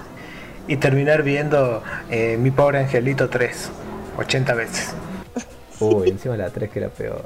Y 0.67 0.77
terminar 0.77 1.23
viendo 1.23 1.83
eh, 2.11 2.37
Mi 2.41 2.51
Pobre 2.51 2.79
Angelito 2.79 3.29
3, 3.29 3.71
80 4.17 4.55
veces. 4.55 4.95
Uy, 5.81 6.09
encima 6.11 6.37
la 6.37 6.51
3 6.51 6.71
que 6.71 6.79
era 6.79 6.89
peor. 6.89 7.25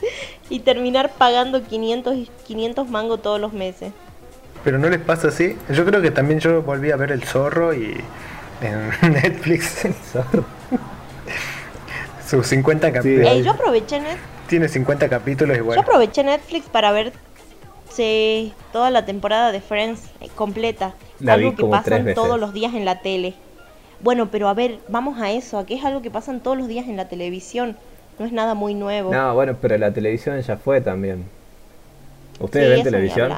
Y 0.50 0.60
terminar 0.60 1.12
pagando 1.16 1.62
500, 1.62 2.14
y- 2.16 2.30
500 2.46 2.88
mangos 2.90 3.22
todos 3.22 3.40
los 3.40 3.54
meses. 3.54 3.92
Pero 4.62 4.78
no 4.78 4.90
les 4.90 5.00
pasa 5.00 5.28
así. 5.28 5.56
Yo 5.70 5.86
creo 5.86 6.02
que 6.02 6.10
también 6.10 6.38
yo 6.40 6.60
volví 6.62 6.90
a 6.90 6.96
ver 6.96 7.12
El 7.12 7.22
Zorro 7.24 7.72
y 7.72 7.96
en 8.60 8.90
Netflix 9.12 9.84
Zorro. 10.12 10.44
Sus 12.26 12.46
50 12.46 12.92
capítulos. 12.92 13.28
Ey, 13.30 13.42
yo 13.42 13.52
aproveché 13.52 14.00
Net- 14.00 14.18
Tiene 14.48 14.68
50 14.68 15.08
capítulos 15.08 15.56
y 15.56 15.60
yo 15.60 15.80
aproveché 15.80 16.22
Netflix 16.24 16.66
para 16.68 16.92
ver 16.92 17.12
sí, 17.90 18.52
toda 18.72 18.90
la 18.90 19.04
temporada 19.04 19.52
de 19.52 19.60
Friends 19.60 20.00
eh, 20.20 20.28
completa. 20.34 20.94
La 21.20 21.36
vi 21.36 21.44
algo 21.46 21.56
que 21.56 21.64
pasan 21.64 22.14
todos 22.14 22.38
los 22.40 22.52
días 22.52 22.74
en 22.74 22.84
la 22.84 23.00
tele. 23.00 23.34
Bueno, 24.00 24.30
pero 24.30 24.48
a 24.48 24.54
ver, 24.54 24.78
vamos 24.88 25.20
a 25.20 25.30
eso, 25.30 25.58
a 25.58 25.64
que 25.66 25.74
es 25.74 25.84
algo 25.84 26.02
que 26.02 26.10
pasan 26.10 26.40
todos 26.40 26.58
los 26.58 26.68
días 26.68 26.86
en 26.88 26.96
la 26.96 27.08
televisión. 27.08 27.76
No 28.18 28.26
es 28.26 28.32
nada 28.32 28.54
muy 28.54 28.74
nuevo. 28.74 29.12
No, 29.12 29.34
bueno, 29.34 29.56
pero 29.60 29.78
la 29.78 29.92
televisión 29.92 30.40
ya 30.40 30.56
fue 30.56 30.80
también. 30.80 31.24
¿Ustedes 32.38 32.68
Sí, 32.68 32.74
ven 32.74 32.82
televisión? 32.84 33.32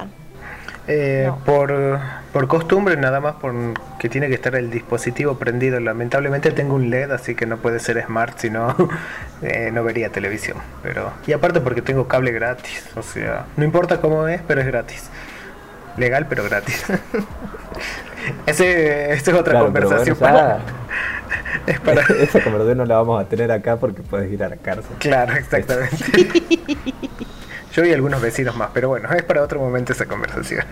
Eh, 0.88 1.24
No. 1.26 1.38
por, 1.44 1.98
por 2.32 2.46
costumbre, 2.48 2.96
nada 2.96 3.20
más 3.20 3.34
por 3.36 3.52
que 3.98 4.08
tiene 4.08 4.28
que 4.28 4.34
estar 4.34 4.54
el 4.54 4.70
dispositivo 4.70 5.36
prendido. 5.36 5.80
Lamentablemente 5.80 6.52
tengo 6.52 6.74
un 6.76 6.90
LED, 6.90 7.10
así 7.10 7.34
que 7.34 7.44
no 7.46 7.56
puede 7.56 7.80
ser 7.80 8.02
smart, 8.04 8.38
si 8.38 8.50
no, 8.50 8.74
eh, 9.42 9.70
no 9.72 9.82
vería 9.84 10.10
televisión. 10.10 10.58
Pero 10.82 11.12
Y 11.26 11.32
aparte 11.32 11.60
porque 11.60 11.82
tengo 11.82 12.06
cable 12.06 12.30
gratis, 12.32 12.84
o 12.96 13.02
sea, 13.02 13.46
no 13.56 13.64
importa 13.64 14.00
cómo 14.00 14.28
es, 14.28 14.40
pero 14.46 14.60
es 14.60 14.66
gratis. 14.66 15.10
Legal, 15.96 16.26
pero 16.28 16.44
gratis. 16.44 16.84
Ese, 18.46 19.12
esa 19.12 19.30
es 19.30 19.36
otra 19.36 19.52
Claro, 19.52 19.66
conversación. 19.66 20.16
bueno, 20.18 20.36
para, 20.36 20.58
es 21.66 21.80
para, 21.80 22.00
Esa 22.02 22.40
conversación 22.42 22.78
no 22.78 22.84
la 22.84 22.96
vamos 22.96 23.20
a 23.22 23.28
tener 23.28 23.50
acá 23.52 23.76
porque 23.76 24.02
puedes 24.02 24.30
ir 24.32 24.42
a 24.44 24.48
la 24.48 24.56
cárcel. 24.56 24.96
claro, 24.98 25.34
exactamente. 25.34 25.96
Yo 27.76 27.84
y 27.84 27.92
algunos 27.92 28.22
vecinos 28.22 28.56
más, 28.56 28.70
pero 28.72 28.88
bueno, 28.88 29.12
es 29.12 29.22
para 29.22 29.42
otro 29.42 29.60
momento 29.60 29.92
esa 29.92 30.06
conversación. 30.06 30.64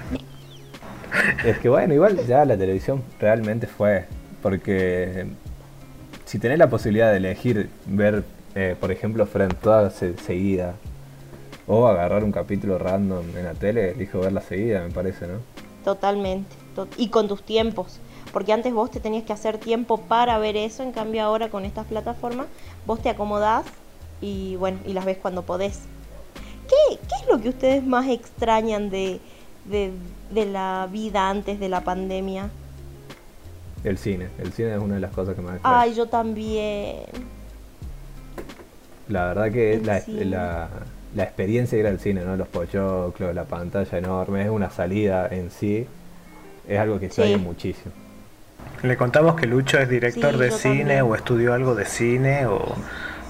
Es 1.45 1.59
que 1.59 1.69
bueno, 1.69 1.93
igual 1.93 2.19
ya 2.27 2.47
la 2.47 2.57
televisión 2.57 3.03
realmente 3.21 3.67
fue. 3.67 4.07
Porque 4.43 5.27
si 6.25 6.39
tenés 6.39 6.59
la 6.59 6.71
posibilidad 6.71 7.11
de 7.11 7.19
elegir 7.19 7.69
ver, 7.85 8.25
eh, 8.55 8.75
por 8.81 8.91
ejemplo, 8.91 9.27
Friends 9.27 9.61
toda 9.61 9.91
se- 9.91 10.17
seguida, 10.17 10.77
o 11.67 11.87
agarrar 11.89 12.25
un 12.25 12.33
capítulo 12.33 12.79
random 12.79 13.25
en 13.37 13.45
la 13.45 13.53
tele, 13.55 13.91
elijo 13.91 14.21
verla 14.21 14.41
seguida, 14.41 14.83
me 14.83 14.91
parece, 14.91 15.27
¿no? 15.27 15.35
Totalmente. 15.85 16.57
To- 16.75 16.89
Y 16.97 17.09
con 17.09 17.29
tus 17.29 17.43
tiempos. 17.43 17.99
Porque 18.33 18.53
antes 18.55 18.73
vos 18.73 18.91
te 18.91 18.99
tenías 19.01 19.25
que 19.25 19.33
hacer 19.35 19.59
tiempo 19.59 20.01
para 20.01 20.39
ver 20.39 20.57
eso, 20.57 20.83
en 20.83 20.93
cambio 20.93 21.23
ahora 21.23 21.49
con 21.51 21.65
estas 21.67 21.87
plataformas 21.87 22.47
vos 22.87 23.01
te 23.03 23.11
acomodás 23.11 23.65
y 24.23 24.57
bueno, 24.57 24.79
y 24.87 24.95
las 24.95 25.05
ves 25.05 25.19
cuando 25.21 25.43
podés. 25.43 25.81
¿Qué, 26.69 26.97
qué 26.97 27.15
es 27.23 27.29
lo 27.31 27.41
que 27.41 27.49
ustedes 27.51 27.85
más 27.85 28.09
extrañan 28.09 28.91
de, 28.91 29.21
de, 29.67 29.91
de 30.31 30.47
la 30.47 30.89
vida 30.91 31.29
antes 31.29 31.61
de 31.61 31.69
la 31.69 31.83
pandemia? 31.83 32.49
El 33.85 33.99
cine. 33.99 34.29
El 34.39 34.53
cine 34.53 34.73
es 34.75 34.79
una 34.81 34.95
de 34.95 35.01
las 35.01 35.13
cosas 35.13 35.35
que 35.35 35.43
más 35.43 35.55
extraño. 35.57 35.77
Ay, 35.79 35.95
yo 35.95 36.07
también. 36.07 37.01
La 39.09 39.27
verdad 39.27 39.53
que 39.53 39.81
la, 39.85 40.03
la, 40.07 40.69
la 41.15 41.23
experiencia 41.23 41.77
de 41.77 41.83
ir 41.85 41.87
al 41.89 42.01
cine, 42.01 42.25
¿no? 42.25 42.37
Los 42.37 42.49
pochoclos, 42.49 43.35
la 43.35 43.45
pantalla 43.45 43.99
enorme, 43.99 44.43
es 44.45 44.49
una 44.51 44.71
salida 44.71 45.29
en 45.31 45.51
sí. 45.51 45.87
Es 46.67 46.79
algo 46.79 46.99
que 46.99 47.07
extraño 47.07 47.37
Sí. 47.37 47.43
muchísimo. 47.45 47.93
Le 48.83 48.97
contamos 48.97 49.35
que 49.35 49.47
Lucho 49.47 49.79
es 49.79 49.89
director 49.91 50.33
Sí, 50.33 50.39
de 50.39 50.51
cine 50.51 50.79
también. 50.79 51.03
o 51.03 51.15
estudió 51.15 51.53
algo 51.53 51.75
de 51.75 51.85
cine 51.85 52.47
o, 52.47 52.75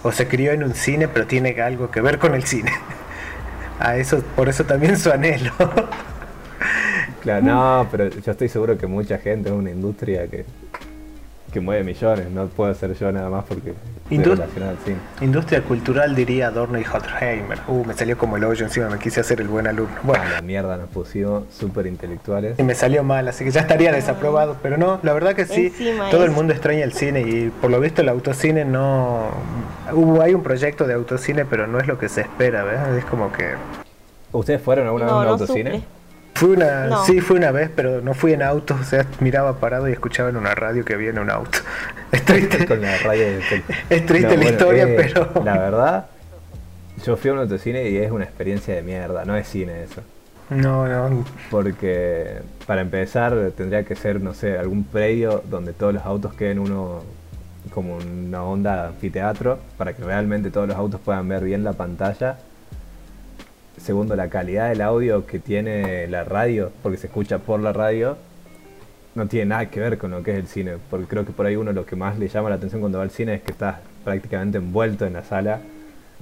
o 0.04 0.12
se 0.12 0.28
crió 0.28 0.52
en 0.52 0.62
un 0.62 0.74
cine 0.74 1.08
pero 1.08 1.26
tiene 1.26 1.60
algo 1.60 1.90
que 1.90 2.00
ver 2.00 2.20
con 2.20 2.34
el 2.36 2.44
cine. 2.44 2.70
A 3.80 3.96
eso, 3.96 4.22
por 4.36 4.48
eso 4.48 4.64
también 4.64 4.96
su 4.98 5.10
anhelo. 5.10 5.52
Claro, 7.22 7.44
no, 7.46 7.88
pero 7.90 8.08
yo 8.08 8.32
estoy 8.32 8.48
seguro 8.48 8.76
que 8.76 8.86
mucha 8.86 9.18
gente 9.18 9.48
es 9.48 9.54
una 9.54 9.70
industria 9.70 10.26
que, 10.28 10.44
que 11.52 11.60
mueve 11.60 11.82
millones. 11.82 12.30
No 12.30 12.46
puedo 12.48 12.74
ser 12.74 12.94
yo 12.94 13.10
nada 13.12 13.30
más 13.30 13.44
porque 13.44 13.70
estoy 13.70 14.18
Indus- 14.18 14.36
relacionado 14.38 14.72
al 14.72 14.78
cine. 14.84 14.96
Industria 15.22 15.62
cultural 15.62 16.14
diría 16.14 16.48
Adorno 16.48 16.78
y 16.78 16.84
Horkheimer. 16.84 17.60
Uh, 17.66 17.82
me 17.86 17.94
salió 17.94 18.18
como 18.18 18.36
el 18.36 18.44
hoyo 18.44 18.66
encima, 18.66 18.90
me 18.90 18.98
quise 18.98 19.20
hacer 19.20 19.40
el 19.40 19.48
buen 19.48 19.66
alumno. 19.66 19.96
Bueno, 20.02 20.22
A 20.22 20.28
la 20.28 20.42
mierda 20.42 20.76
nos 20.76 20.90
pusimos 20.90 21.44
súper 21.50 21.86
intelectuales. 21.86 22.58
y 22.58 22.62
me 22.62 22.74
salió 22.74 23.02
mal, 23.02 23.26
así 23.26 23.42
que 23.44 23.50
ya 23.50 23.60
estaría 23.62 23.90
desaprobado. 23.90 24.58
Pero 24.62 24.76
no, 24.76 25.00
la 25.02 25.14
verdad 25.14 25.34
que 25.34 25.46
sí, 25.46 25.66
Encima 25.68 26.10
todo 26.10 26.24
el 26.26 26.30
mundo 26.30 26.52
extraña 26.52 26.84
el 26.84 26.92
cine 26.92 27.22
y 27.22 27.48
por 27.60 27.70
lo 27.70 27.80
visto 27.80 28.02
el 28.02 28.10
autocine 28.10 28.66
no... 28.66 29.30
Hubo, 29.92 30.22
hay 30.22 30.34
un 30.34 30.42
proyecto 30.42 30.86
de 30.86 30.94
autocine, 30.94 31.44
pero 31.44 31.66
no 31.66 31.78
es 31.78 31.86
lo 31.86 31.98
que 31.98 32.08
se 32.08 32.22
espera, 32.22 32.64
¿verdad? 32.64 32.96
Es 32.96 33.04
como 33.04 33.32
que... 33.32 33.50
¿Ustedes 34.32 34.60
fueron 34.60 34.86
alguna 34.86 35.06
No, 35.06 35.18
vez 35.20 35.28
a 35.28 35.32
un 35.34 35.40
autocine? 35.40 35.70
suple. 35.72 35.84
Fui 36.34 36.50
una, 36.50 36.86
No. 36.88 37.04
sí, 37.04 37.20
fui 37.20 37.36
una 37.36 37.52
vez, 37.52 37.70
pero 37.74 38.00
no 38.00 38.12
fui 38.14 38.32
en 38.32 38.42
auto, 38.42 38.76
o 38.80 38.84
sea, 38.84 39.06
miraba 39.20 39.60
parado 39.60 39.88
y 39.88 39.92
escuchaba 39.92 40.30
en 40.30 40.36
una 40.36 40.54
radio 40.54 40.84
que 40.84 40.94
había 40.94 41.10
en 41.10 41.18
un 41.20 41.30
auto. 41.30 41.58
Es 42.12 42.24
triste. 42.24 42.66
Con 42.66 42.80
la 42.80 42.96
radio 42.98 43.24
de 43.24 43.40
tele. 43.48 43.62
Es 43.90 44.06
triste 44.06 44.36
la 44.36 44.44
historia, 44.44 44.84
eh, 44.84 44.94
pero- 44.96 45.44
La 45.44 45.58
verdad, 45.58 46.06
yo 47.04 47.16
fui 47.16 47.30
a 47.30 47.34
un 47.34 47.40
autocine 47.40 47.88
y 47.90 47.96
es 47.98 48.10
una 48.10 48.24
experiencia 48.24 48.74
de 48.74 48.82
mierda. 48.82 49.24
No 49.24 49.36
es 49.36 49.48
cine 49.48 49.82
eso. 49.84 50.00
No, 50.50 50.86
no. 50.86 51.24
Porque 51.50 52.38
para 52.66 52.82
empezar 52.82 53.34
tendría 53.56 53.84
que 53.84 53.96
ser, 53.96 54.20
no 54.20 54.32
sé, 54.34 54.58
algún 54.58 54.84
predio 54.84 55.42
donde 55.50 55.72
todos 55.72 55.92
los 55.94 56.04
autos 56.04 56.34
queden 56.34 56.58
uno 56.60 57.02
como 57.72 57.96
una 57.96 58.42
onda 58.44 58.88
anfiteatro 58.88 59.58
para 59.78 59.94
que 59.94 60.02
realmente 60.04 60.50
todos 60.50 60.68
los 60.68 60.76
autos 60.76 61.00
puedan 61.00 61.28
ver 61.28 61.44
bien 61.44 61.64
la 61.64 61.72
pantalla. 61.72 62.36
Segundo, 63.80 64.14
la 64.16 64.28
calidad 64.28 64.68
del 64.68 64.80
audio 64.82 65.26
que 65.26 65.38
tiene 65.38 66.06
la 66.06 66.24
radio, 66.24 66.70
porque 66.82 66.96
se 66.98 67.08
escucha 67.08 67.38
por 67.38 67.60
la 67.60 67.72
radio, 67.72 68.16
no 69.14 69.26
tiene 69.26 69.46
nada 69.46 69.66
que 69.66 69.80
ver 69.80 69.98
con 69.98 70.10
lo 70.12 70.22
que 70.22 70.32
es 70.32 70.38
el 70.38 70.46
cine. 70.46 70.74
Porque 70.90 71.06
creo 71.06 71.24
que 71.24 71.32
por 71.32 71.46
ahí 71.46 71.56
uno 71.56 71.72
lo 71.72 71.84
que 71.84 71.96
más 71.96 72.18
le 72.18 72.28
llama 72.28 72.50
la 72.50 72.56
atención 72.56 72.80
cuando 72.80 72.98
va 72.98 73.04
al 73.04 73.10
cine 73.10 73.34
es 73.34 73.42
que 73.42 73.52
estás 73.52 73.76
prácticamente 74.04 74.58
envuelto 74.58 75.06
en 75.06 75.14
la 75.14 75.24
sala 75.24 75.60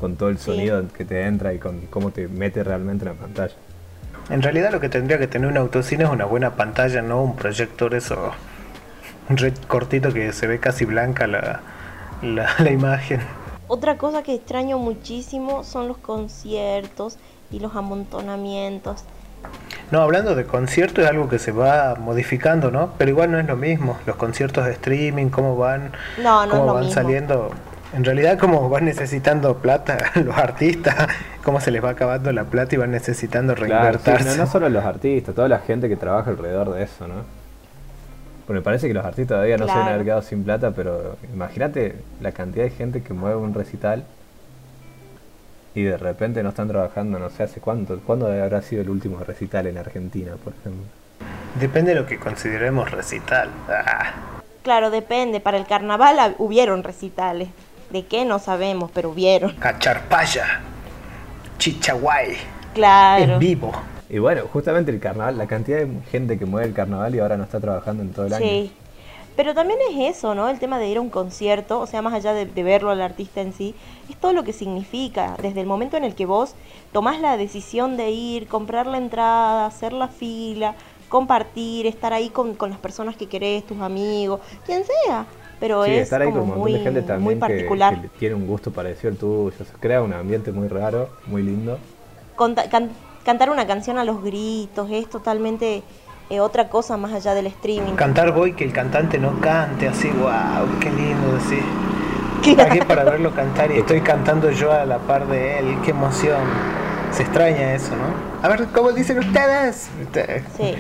con 0.01 0.17
todo 0.17 0.31
el 0.31 0.39
Sí. 0.39 0.45
sonido 0.47 0.83
que 0.97 1.05
te 1.05 1.23
entra 1.27 1.53
y 1.53 1.59
con 1.59 1.83
cómo 1.87 2.11
te 2.11 2.27
mete 2.29 2.65
realmente 2.65 3.05
en 3.05 3.13
la 3.15 3.19
pantalla. 3.21 3.55
En 4.31 4.41
realidad 4.41 4.73
lo 4.73 4.81
que 4.81 4.89
tendría 4.89 5.19
que 5.19 5.27
tener 5.27 5.49
un 5.51 5.57
autocine 5.59 6.05
es 6.05 6.11
una 6.11 6.25
buena 6.25 6.55
pantalla, 6.57 7.03
no 7.03 7.23
un 7.23 7.37
proyector 7.37 7.95
eso. 7.95 8.33
Un 9.29 9.37
red 9.37 9.55
cortito 9.69 10.13
que 10.13 10.33
se 10.33 10.47
ve 10.47 10.59
casi 10.59 10.85
blanca 10.85 11.27
la, 11.27 11.61
la, 12.23 12.49
la 12.59 12.71
imagen. 12.71 13.21
Otra 13.69 13.97
cosa 13.97 14.23
que 14.23 14.35
extraño 14.35 14.79
muchísimo 14.79 15.65
son 15.65 15.89
los 15.89 15.97
conciertos 15.99 17.17
y 17.51 17.61
los 17.61 17.75
amontonamientos. 17.77 19.05
No, 19.91 20.01
hablando 20.01 20.35
de 20.35 20.45
conciertos 20.45 21.05
es 21.05 21.11
algo 21.11 21.29
que 21.29 21.39
se 21.39 21.53
va 21.53 21.97
modificando, 21.99 22.71
¿no? 22.71 22.93
Pero 22.99 23.11
igual 23.11 23.31
no 23.31 23.39
es 23.39 23.47
lo 23.47 23.57
mismo. 23.57 23.99
Los 24.07 24.17
conciertos 24.17 24.65
de 24.65 24.73
streaming, 24.73 25.29
cómo 25.29 25.57
van, 25.57 25.93
No, 26.23 26.47
no 26.47 26.51
cómo 26.51 26.63
es 26.63 26.67
lo 26.67 26.75
van 26.75 26.85
mismo. 26.87 26.95
saliendo. 27.03 27.51
En 27.95 28.05
realidad, 28.05 28.39
cómo 28.39 28.69
van 28.71 28.87
necesitando 28.87 29.57
plata 29.59 29.99
los 30.15 30.37
artistas, 30.37 31.09
cómo 31.45 31.61
se 31.61 31.71
les 31.71 31.85
va 31.85 31.91
acabando 31.91 32.33
la 32.33 32.45
plata 32.45 32.75
y 32.75 32.79
van 32.79 32.91
necesitando 32.91 33.55
Claro, 33.55 33.99
sí, 33.99 34.05
reinvertirse. 34.11 34.39
no, 34.39 34.45
no 34.45 34.51
solo 34.51 34.69
los 34.71 34.85
artistas, 34.85 35.35
toda 35.35 35.49
la 35.49 35.59
gente 35.59 35.89
que 35.89 35.97
trabaja 35.97 36.31
alrededor 36.31 36.73
de 36.73 36.85
eso, 36.85 37.07
¿no? 37.07 37.42
Porque 38.47 38.59
me 38.59 38.63
parece 38.63 38.89
que 38.89 38.95
los 38.95 39.05
artistas 39.05 39.37
todavía 39.37 39.57
no 39.57 39.67
se 39.67 39.73
han 39.73 39.89
haber 39.89 40.05
quedado 40.05 40.23
sin 40.23 40.43
plata, 40.45 40.73
pero 40.73 41.17
imagínate 41.33 41.95
la 42.21 42.33
cantidad 42.33 42.65
de 42.65 42.71
gente 42.71 43.03
que 43.03 43.13
mueve 43.15 43.37
un 43.37 43.55
recital 43.55 44.05
y 45.75 45.83
de 45.83 45.97
repente 45.97 46.43
no 46.43 46.51
están 46.51 46.69
trabajando, 46.69 47.19
no 47.19 47.31
sé 47.31 47.45
hace 47.45 47.61
cuánto. 47.61 47.99
¿Cuándo 48.01 48.27
habrá 48.27 48.61
sido 48.63 48.83
el 48.83 48.91
último 48.91 49.21
recital 49.25 49.67
en 49.69 49.79
Argentina, 49.79 50.33
por 50.43 50.53
ejemplo? 50.55 50.83
Depende 51.61 51.95
de 51.95 52.01
lo 52.01 52.07
que 52.07 52.19
consideremos 52.19 52.91
recital. 52.91 53.49
Ah, 53.69 54.13
Claro, 54.63 54.91
depende. 54.91 55.41
Para 55.41 55.57
el 55.57 55.67
carnaval 55.67 56.37
hubieron 56.39 56.85
recitales. 56.85 57.49
¿De 57.91 58.07
qué? 58.07 58.25
No 58.25 58.39
sabemos, 58.39 58.91
pero 58.95 59.11
hubieron. 59.11 59.53
Cacharpaya, 59.57 60.61
Chichaguay, 61.59 62.37
Claro. 62.75 63.35
en 63.35 63.39
vivo. 63.39 63.73
Y 64.13 64.19
bueno, 64.19 64.43
justamente 64.53 64.91
el 64.93 65.01
carnaval, 65.01 65.39
la 65.39 65.47
cantidad 65.47 65.79
de 65.79 65.89
gente 66.11 66.39
que 66.39 66.45
mueve 66.45 66.69
el 66.69 66.75
carnaval 66.75 67.15
y 67.15 67.19
ahora 67.19 67.39
no 67.39 67.45
está 67.45 67.59
trabajando 67.59 68.03
en 68.03 68.11
todo 68.13 68.27
el 68.27 68.35
año. 68.35 68.45
Sí. 68.47 68.71
Pero 69.35 69.55
también 69.55 69.79
es 69.91 70.17
eso, 70.19 70.35
¿no? 70.35 70.51
El 70.51 70.59
tema 70.59 70.79
de 70.79 70.87
ir 70.89 70.99
a 70.99 71.01
un 71.01 71.09
concierto, 71.09 71.81
o 71.81 71.87
sea, 71.87 72.03
más 72.03 72.13
allá 72.13 72.35
de, 72.35 72.45
de 72.45 72.63
verlo 72.63 72.91
al 72.91 73.01
artista 73.01 73.41
en 73.41 73.55
sí, 73.55 73.75
es 74.11 74.17
todo 74.17 74.35
lo 74.35 74.45
que 74.45 74.53
significa. 74.53 75.37
Desde 75.41 75.63
el 75.63 75.67
momento 75.67 75.97
en 75.97 76.05
el 76.05 76.15
que 76.15 76.27
vos 76.27 76.55
tomás 76.93 77.19
la 77.23 77.39
decisión 77.39 77.97
de 77.97 78.11
ir, 78.11 78.47
comprar 78.49 78.87
la 78.87 78.99
entrada, 78.99 79.65
hacer 79.65 79.95
la 79.95 80.09
fila, 80.09 80.75
compartir, 81.09 81.87
estar 81.87 82.13
ahí 82.13 82.29
con, 82.29 82.55
con 82.55 82.69
las 82.69 82.79
personas 82.79 83.17
que 83.17 83.27
querés, 83.27 83.65
tus 83.67 83.81
amigos, 83.81 84.41
quien 84.67 84.83
sea. 84.85 85.25
Pero 85.59 85.87
Sí, 85.87 85.93
es 85.93 86.03
estar 86.03 86.21
ahí 86.21 86.29
como 86.29 86.41
con 86.41 86.43
un 86.43 86.49
montón 86.49 86.63
muy, 86.65 86.73
de 86.75 86.85
gente 86.85 87.01
también 87.01 87.23
muy 87.25 87.35
que- 87.37 87.41
particular. 87.41 88.03
Que, 88.03 88.09
tiene 88.09 88.35
un 88.35 88.47
gusto 88.47 88.71
parecido 88.71 89.11
al 89.11 89.17
tuyo. 89.17 89.57
Se 89.57 89.65
crea 89.81 90.03
un 90.03 90.13
ambiente 90.13 90.53
muy 90.53 90.69
raro, 90.69 91.09
muy 91.27 91.43
lindo. 91.43 91.79
Conta- 92.37 92.69
can- 92.69 92.91
cantar 93.25 93.51
una 93.51 93.67
canción 93.67 93.99
a 93.99 94.05
los 94.05 94.23
gritos 94.23 94.91
es 94.91 95.09
totalmente 95.09 95.83
eh, 96.31 96.41
otra 96.41 96.69
cosa 96.69 96.97
más 96.97 97.13
allá 97.13 97.35
del 97.35 97.47
streaming. 97.47 97.95
Cantar 97.95 98.33
voy 98.33 98.55
que 98.55 98.65
el 98.65 98.73
cantante 98.73 99.19
no 99.19 99.41
cante 99.41 99.89
así, 99.89 100.09
wow, 100.09 100.67
qué 100.81 100.91
lindo 100.91 101.33
decir. 101.35 101.63
Pagué 102.57 102.85
para 102.85 103.05
verlo 103.05 103.33
cantar 103.35 103.71
y 103.71 103.79
estoy 103.79 104.01
cantando 104.01 104.51
yo 104.51 104.73
a 104.73 104.85
la 104.85 104.99
par 104.99 105.29
de 105.29 105.59
él, 105.59 105.77
qué 105.85 105.91
emoción. 105.91 106.43
Se 107.13 107.23
extraña 107.23 107.75
eso, 107.75 107.93
¿no? 107.95 108.47
A 108.47 108.49
ver, 108.49 108.67
¿cómo 108.75 108.91
dicen 108.91 109.19
ustedes? 109.19 109.91
Ustedes. 110.03 110.43
Sí, 110.57 110.75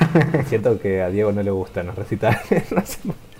Siento 0.46 0.78
que 0.80 1.02
a 1.02 1.10
Diego 1.10 1.32
no 1.32 1.42
le 1.42 1.50
gustan 1.50 1.86
los 1.86 1.96
recitales. 1.96 2.40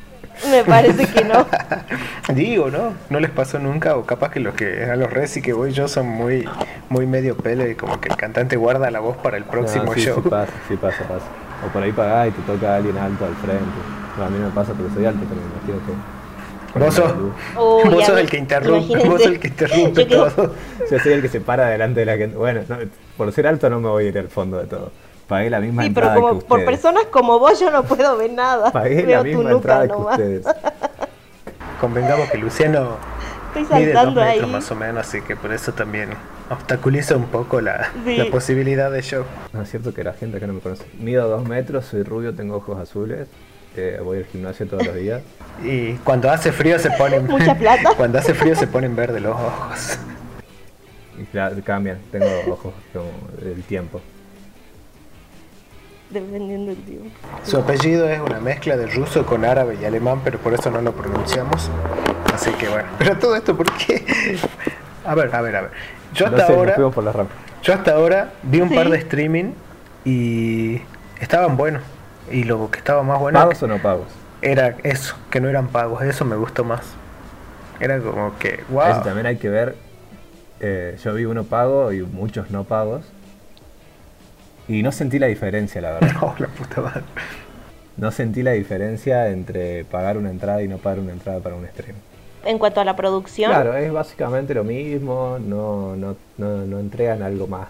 me 0.51 0.65
parece 0.65 1.07
que 1.07 1.25
no. 1.25 1.47
Digo, 2.35 2.71
¿no? 2.71 2.95
No 3.11 3.21
les 3.21 3.31
pasó 3.31 3.59
nunca, 3.59 3.97
o 3.97 4.05
capaz 4.05 4.31
que 4.31 4.41
los 4.41 4.55
que 4.55 4.85
a 4.85 4.97
los 4.97 5.11
reci 5.13 5.43
que 5.43 5.53
voy 5.53 5.73
yo 5.73 5.89
son 5.89 6.07
muy, 6.09 6.49
muy 6.89 7.07
medio 7.07 7.37
pelo 7.37 7.67
y 7.69 7.75
como 7.75 8.01
que 8.01 8.09
el 8.09 8.17
cantante 8.17 8.57
guarda 8.57 8.91
la 8.91 9.01
voz 9.01 9.17
para 9.19 9.37
el 9.37 9.45
próximo 9.45 9.85
No, 9.87 9.95
sí, 9.95 10.01
show. 10.03 10.21
Sí 10.23 10.29
pasa, 10.29 10.53
sí 10.69 10.77
pasa, 10.77 10.99
pasa. 11.09 11.27
O 11.67 11.73
por 11.73 11.83
ahí 11.83 11.93
pagás 11.93 12.29
y 12.29 12.31
te 12.33 12.43
toca 12.43 12.77
alguien 12.77 12.97
alto 12.99 13.25
al 13.25 13.35
frente. 13.37 13.65
No, 14.19 14.25
a 14.25 14.29
mí 14.29 14.39
no 14.39 14.47
me 14.49 14.53
pasa 14.55 14.73
porque 14.73 14.93
soy 14.95 15.07
alto, 15.07 15.21
pero 15.29 15.41
me 15.41 15.47
imagino 15.71 15.87
que... 15.87 16.13
Vos 16.79 16.95
sos, 16.95 17.13
Uy, 17.85 17.91
vos 17.95 18.03
a 18.03 18.07
sos 18.07 18.15
mí- 18.15 18.21
el 18.23 18.31
que 18.31 18.39
interrumpe, 18.39 18.99
vos 19.07 19.21
sos 19.23 19.31
el 19.33 19.39
que 19.41 19.49
interrumpe 19.49 20.05
todo. 20.07 20.55
Yo 20.91 20.99
soy 20.99 21.13
el 21.13 21.21
que 21.23 21.29
se 21.29 21.41
para 21.41 21.69
delante 21.69 22.01
de 22.01 22.07
la 22.07 22.17
gente. 22.17 22.37
Bueno, 22.37 22.63
no, 22.69 22.77
por 23.17 23.31
ser 23.33 23.47
alto 23.47 23.69
no 23.69 23.79
me 23.81 23.89
voy 23.89 24.07
a 24.07 24.09
ir 24.09 24.19
al 24.19 24.29
fondo 24.29 24.59
de 24.59 24.67
todo. 24.67 24.91
Pagué 25.29 25.51
la 25.51 25.61
misma 25.61 25.85
Sí, 25.85 25.91
pero 25.91 26.15
como 26.15 26.39
que 26.39 26.45
por 26.47 26.65
personas 26.65 27.05
como 27.07 27.39
vos 27.39 27.59
yo 27.59 27.71
no 27.71 27.83
puedo 27.85 28.17
ver 28.17 28.33
nada. 28.33 28.71
Pagué 28.73 29.03
Veo 29.03 29.19
la 29.19 29.25
misma 29.25 29.51
entrada 29.53 29.83
que 29.83 29.89
nomás. 29.89 30.19
ustedes. 30.19 30.47
Convengamos 31.81 32.31
que 32.31 32.39
Luciano 32.39 32.97
Estoy 33.55 33.63
mide 33.81 33.93
dos 33.93 34.03
saltando 34.03 34.21
metros 34.21 34.45
ahí. 34.45 34.51
más 34.53 34.71
o 34.71 34.75
menos, 34.75 35.07
así 35.07 35.21
que 35.21 35.37
por 35.37 35.53
eso 35.53 35.73
también 35.73 36.11
obstaculiza 36.51 37.17
un 37.17 37.27
poco 37.27 37.61
la, 37.61 37.91
Sí. 38.05 38.17
la 38.17 38.27
posibilidad 38.31 38.91
de 38.91 39.03
show. 39.03 39.25
No 39.53 39.63
es 39.63 39.71
cierto 39.71 39.93
que 39.93 40.03
la 40.05 40.13
gente 40.15 40.39
que 40.41 40.47
no 40.47 40.55
me 40.55 40.61
conoce. 40.61 40.85
Mido 40.99 41.29
dos 41.29 41.47
metros, 41.47 41.85
soy 41.87 42.03
rubio, 42.03 42.35
tengo 42.35 42.57
ojos 42.57 42.79
azules. 42.81 43.27
eh, 43.77 43.99
voy 44.05 44.19
al 44.19 44.25
gimnasio 44.27 44.67
todos 44.67 44.87
los 44.87 44.95
días. 44.95 45.23
Y 45.65 45.93
cuando 46.05 46.31
hace 46.31 46.51
frío 46.51 46.79
se 46.79 46.91
ponen 46.93 47.27
Mucha 47.31 47.55
plata. 47.55 47.91
cuando 47.97 48.19
hace 48.19 48.33
frío 48.35 48.55
se 48.57 48.67
ponen 48.67 48.97
verde 48.97 49.21
los 49.21 49.33
ojos. 49.35 49.99
Y 51.21 51.25
claro, 51.25 51.57
cambian. 51.65 51.99
Tengo 52.11 52.27
ojos 52.49 52.73
como 52.93 53.11
del 53.39 53.63
tiempo. 53.65 54.01
Dependiendo 56.13 56.73
del 56.75 56.83
tiempo. 56.85 57.09
Su 57.45 57.57
apellido 57.59 58.09
es 58.09 58.21
una 58.21 58.39
mezcla 58.41 58.77
de 58.77 58.87
ruso 58.87 59.25
con 59.25 59.45
árabe 59.45 59.79
y 59.81 59.85
alemán, 59.85 60.21
pero 60.23 60.39
por 60.39 60.53
eso 60.55 60.71
no 60.71 60.81
lo 60.83 60.93
pronunciamos. 60.93 61.71
Así 62.35 62.51
que 62.53 62.69
bueno. 62.69 62.89
Pero 62.99 63.17
todo 63.19 63.37
esto, 63.37 63.57
¿por 63.57 63.67
qué? 63.77 64.05
A 65.05 65.15
ver, 65.15 65.35
a 65.35 65.41
ver, 65.43 65.57
a 65.57 65.61
ver. 65.63 65.71
Yo 66.15 66.27
No 66.27 66.37
hasta 66.37 66.47
sé, 66.49 66.55
ahora, 66.55 66.75
por 66.75 67.27
yo 67.63 67.75
hasta 67.75 67.93
ahora 67.95 68.33
vi 68.43 68.61
un 68.61 68.69
Sí. 68.71 68.75
par 68.75 68.89
de 68.91 68.99
streaming 68.99 69.53
y 70.05 70.81
estaban 71.21 71.57
buenos. 71.57 71.83
Y 72.31 72.45
lo 72.45 72.71
que 72.71 72.79
estaba 72.79 73.03
más 73.03 73.19
bueno 73.19 73.39
¿Pagos 73.39 73.63
o 73.63 73.67
no 73.67 73.79
pagos? 73.79 74.07
era 74.43 74.77
eso, 74.83 75.17
que 75.31 75.41
no 75.41 75.49
eran 75.49 75.69
pagos. 75.69 76.03
Eso 76.03 76.25
me 76.25 76.37
gustó 76.37 76.65
más. 76.65 76.83
Era 77.81 77.99
como 78.01 78.37
que, 78.39 78.55
Eso 78.55 78.65
wow. 78.71 79.03
también 79.03 79.27
hay 79.27 79.37
que 79.37 79.49
ver. 79.49 79.77
eh, 80.61 80.97
yo 81.03 81.15
vi 81.15 81.25
uno 81.25 81.45
pago 81.45 81.93
y 81.93 82.03
muchos 82.03 82.51
no 82.51 82.65
pagos. 82.65 83.05
Y 84.69 84.83
no 84.83 84.93
sentí 84.93 85.19
la 85.19 85.27
diferencia, 85.27 85.81
la 85.81 85.93
verdad. 85.93 86.13
No, 86.21 86.35
la 86.39 86.47
puta 86.49 86.81
madre. 86.81 87.03
No 87.97 88.11
sentí 88.11 88.43
la 88.43 88.53
diferencia 88.53 89.29
entre 89.29 89.85
pagar 89.85 90.17
una 90.17 90.31
entrada 90.31 90.63
y 90.63 90.69
no 90.69 90.79
pagar 90.79 91.01
una 91.01 91.13
entrada 91.13 91.41
para 91.41 91.55
un 91.57 91.67
stream. 91.67 91.97
En 92.45 92.59
cuanto 92.59 92.81
a 92.81 92.85
la 92.85 92.97
producción, 92.97 93.51
Claro, 93.53 93.77
es 93.77 93.93
básicamente 93.93 94.53
lo 94.55 94.65
mismo, 94.65 95.39
no, 95.39 95.95
no, 95.95 96.17
no, 96.39 96.67
no 96.67 96.79
entregan 96.81 97.23
algo 97.23 97.47
más. 97.47 97.69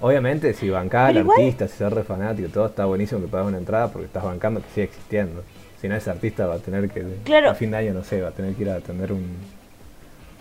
Obviamente, 0.00 0.54
si 0.54 0.70
bancás 0.70 1.10
al 1.10 1.18
artista, 1.30 1.68
si 1.68 1.78
sos 1.78 1.92
re 1.92 2.02
fanático, 2.02 2.48
todo 2.48 2.66
está 2.66 2.84
buenísimo 2.86 3.20
que 3.20 3.26
pagas 3.28 3.46
una 3.48 3.58
entrada 3.58 3.88
porque 3.88 4.06
estás 4.06 4.22
bancando 4.24 4.60
que 4.60 4.68
sigue 4.70 4.84
existiendo. 4.84 5.42
Si 5.80 5.88
no, 5.88 5.96
ese 5.96 6.10
artista 6.10 6.46
va 6.46 6.54
a 6.54 6.58
tener 6.58 6.88
que, 6.88 7.04
Claro. 7.24 7.50
a 7.50 7.54
fin 7.54 7.70
de 7.70 7.76
año, 7.78 7.92
no 7.92 8.04
sé, 8.04 8.22
va 8.22 8.28
a 8.28 8.32
tener 8.32 8.54
que 8.54 8.62
ir 8.62 8.70
a 8.70 8.76
atender 8.76 9.12
un, 9.12 9.26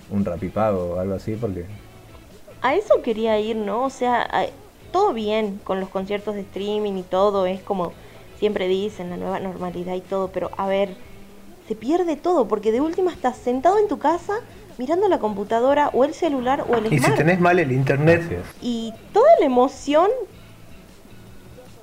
un 0.10 0.24
rapipago 0.24 0.96
o 0.96 1.00
algo 1.00 1.16
así 1.16 1.36
porque... 1.40 1.66
a 2.62 2.76
eso 2.76 3.02
quería 3.02 3.38
ir, 3.40 3.56
¿no? 3.58 3.84
O 3.86 3.90
sea, 3.90 4.22
a- 4.22 4.46
todo 4.94 5.12
bien 5.12 5.60
con 5.66 5.82
los 5.82 5.90
conciertos 5.90 6.36
de 6.36 6.42
streaming 6.42 6.94
y 6.94 7.04
todo, 7.04 7.46
es 7.46 7.62
como 7.62 7.92
siempre 8.40 8.70
dicen, 8.70 9.10
la 9.10 9.18
nueva 9.18 9.40
normalidad 9.40 9.96
y 9.96 10.02
todo, 10.02 10.30
pero 10.30 10.52
a 10.56 10.68
ver, 10.68 10.96
se 11.68 11.76
pierde 11.76 12.16
todo, 12.16 12.48
porque 12.48 12.72
de 12.72 12.80
última 12.80 13.12
estás 13.12 13.36
sentado 13.36 13.78
en 13.80 13.90
tu 13.90 14.00
casa 14.00 14.36
mirando 14.78 15.08
la 15.08 15.20
computadora 15.20 15.90
o 15.94 16.04
el 16.04 16.14
celular 16.14 16.66
o 16.68 16.76
el 16.76 16.94
Y 16.94 17.00
si 17.00 17.12
tenés 17.12 17.40
mal 17.40 17.60
el 17.60 17.72
internet. 17.72 18.22
Y 18.62 18.94
toda 19.12 19.30
la 19.40 19.46
emoción, 19.46 20.10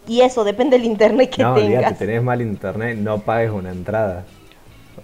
y 0.07 0.23
eso, 0.23 0.45
depende 0.45 0.77
del 0.77 0.87
internet 0.87 1.31
que 1.31 1.43
no, 1.43 1.55
tengas. 1.55 1.99
tenés 1.99 2.23
mal 2.23 2.41
internet, 2.41 2.97
no 2.99 3.19
pagues 3.19 3.51
una 3.51 3.71
entrada. 3.71 4.25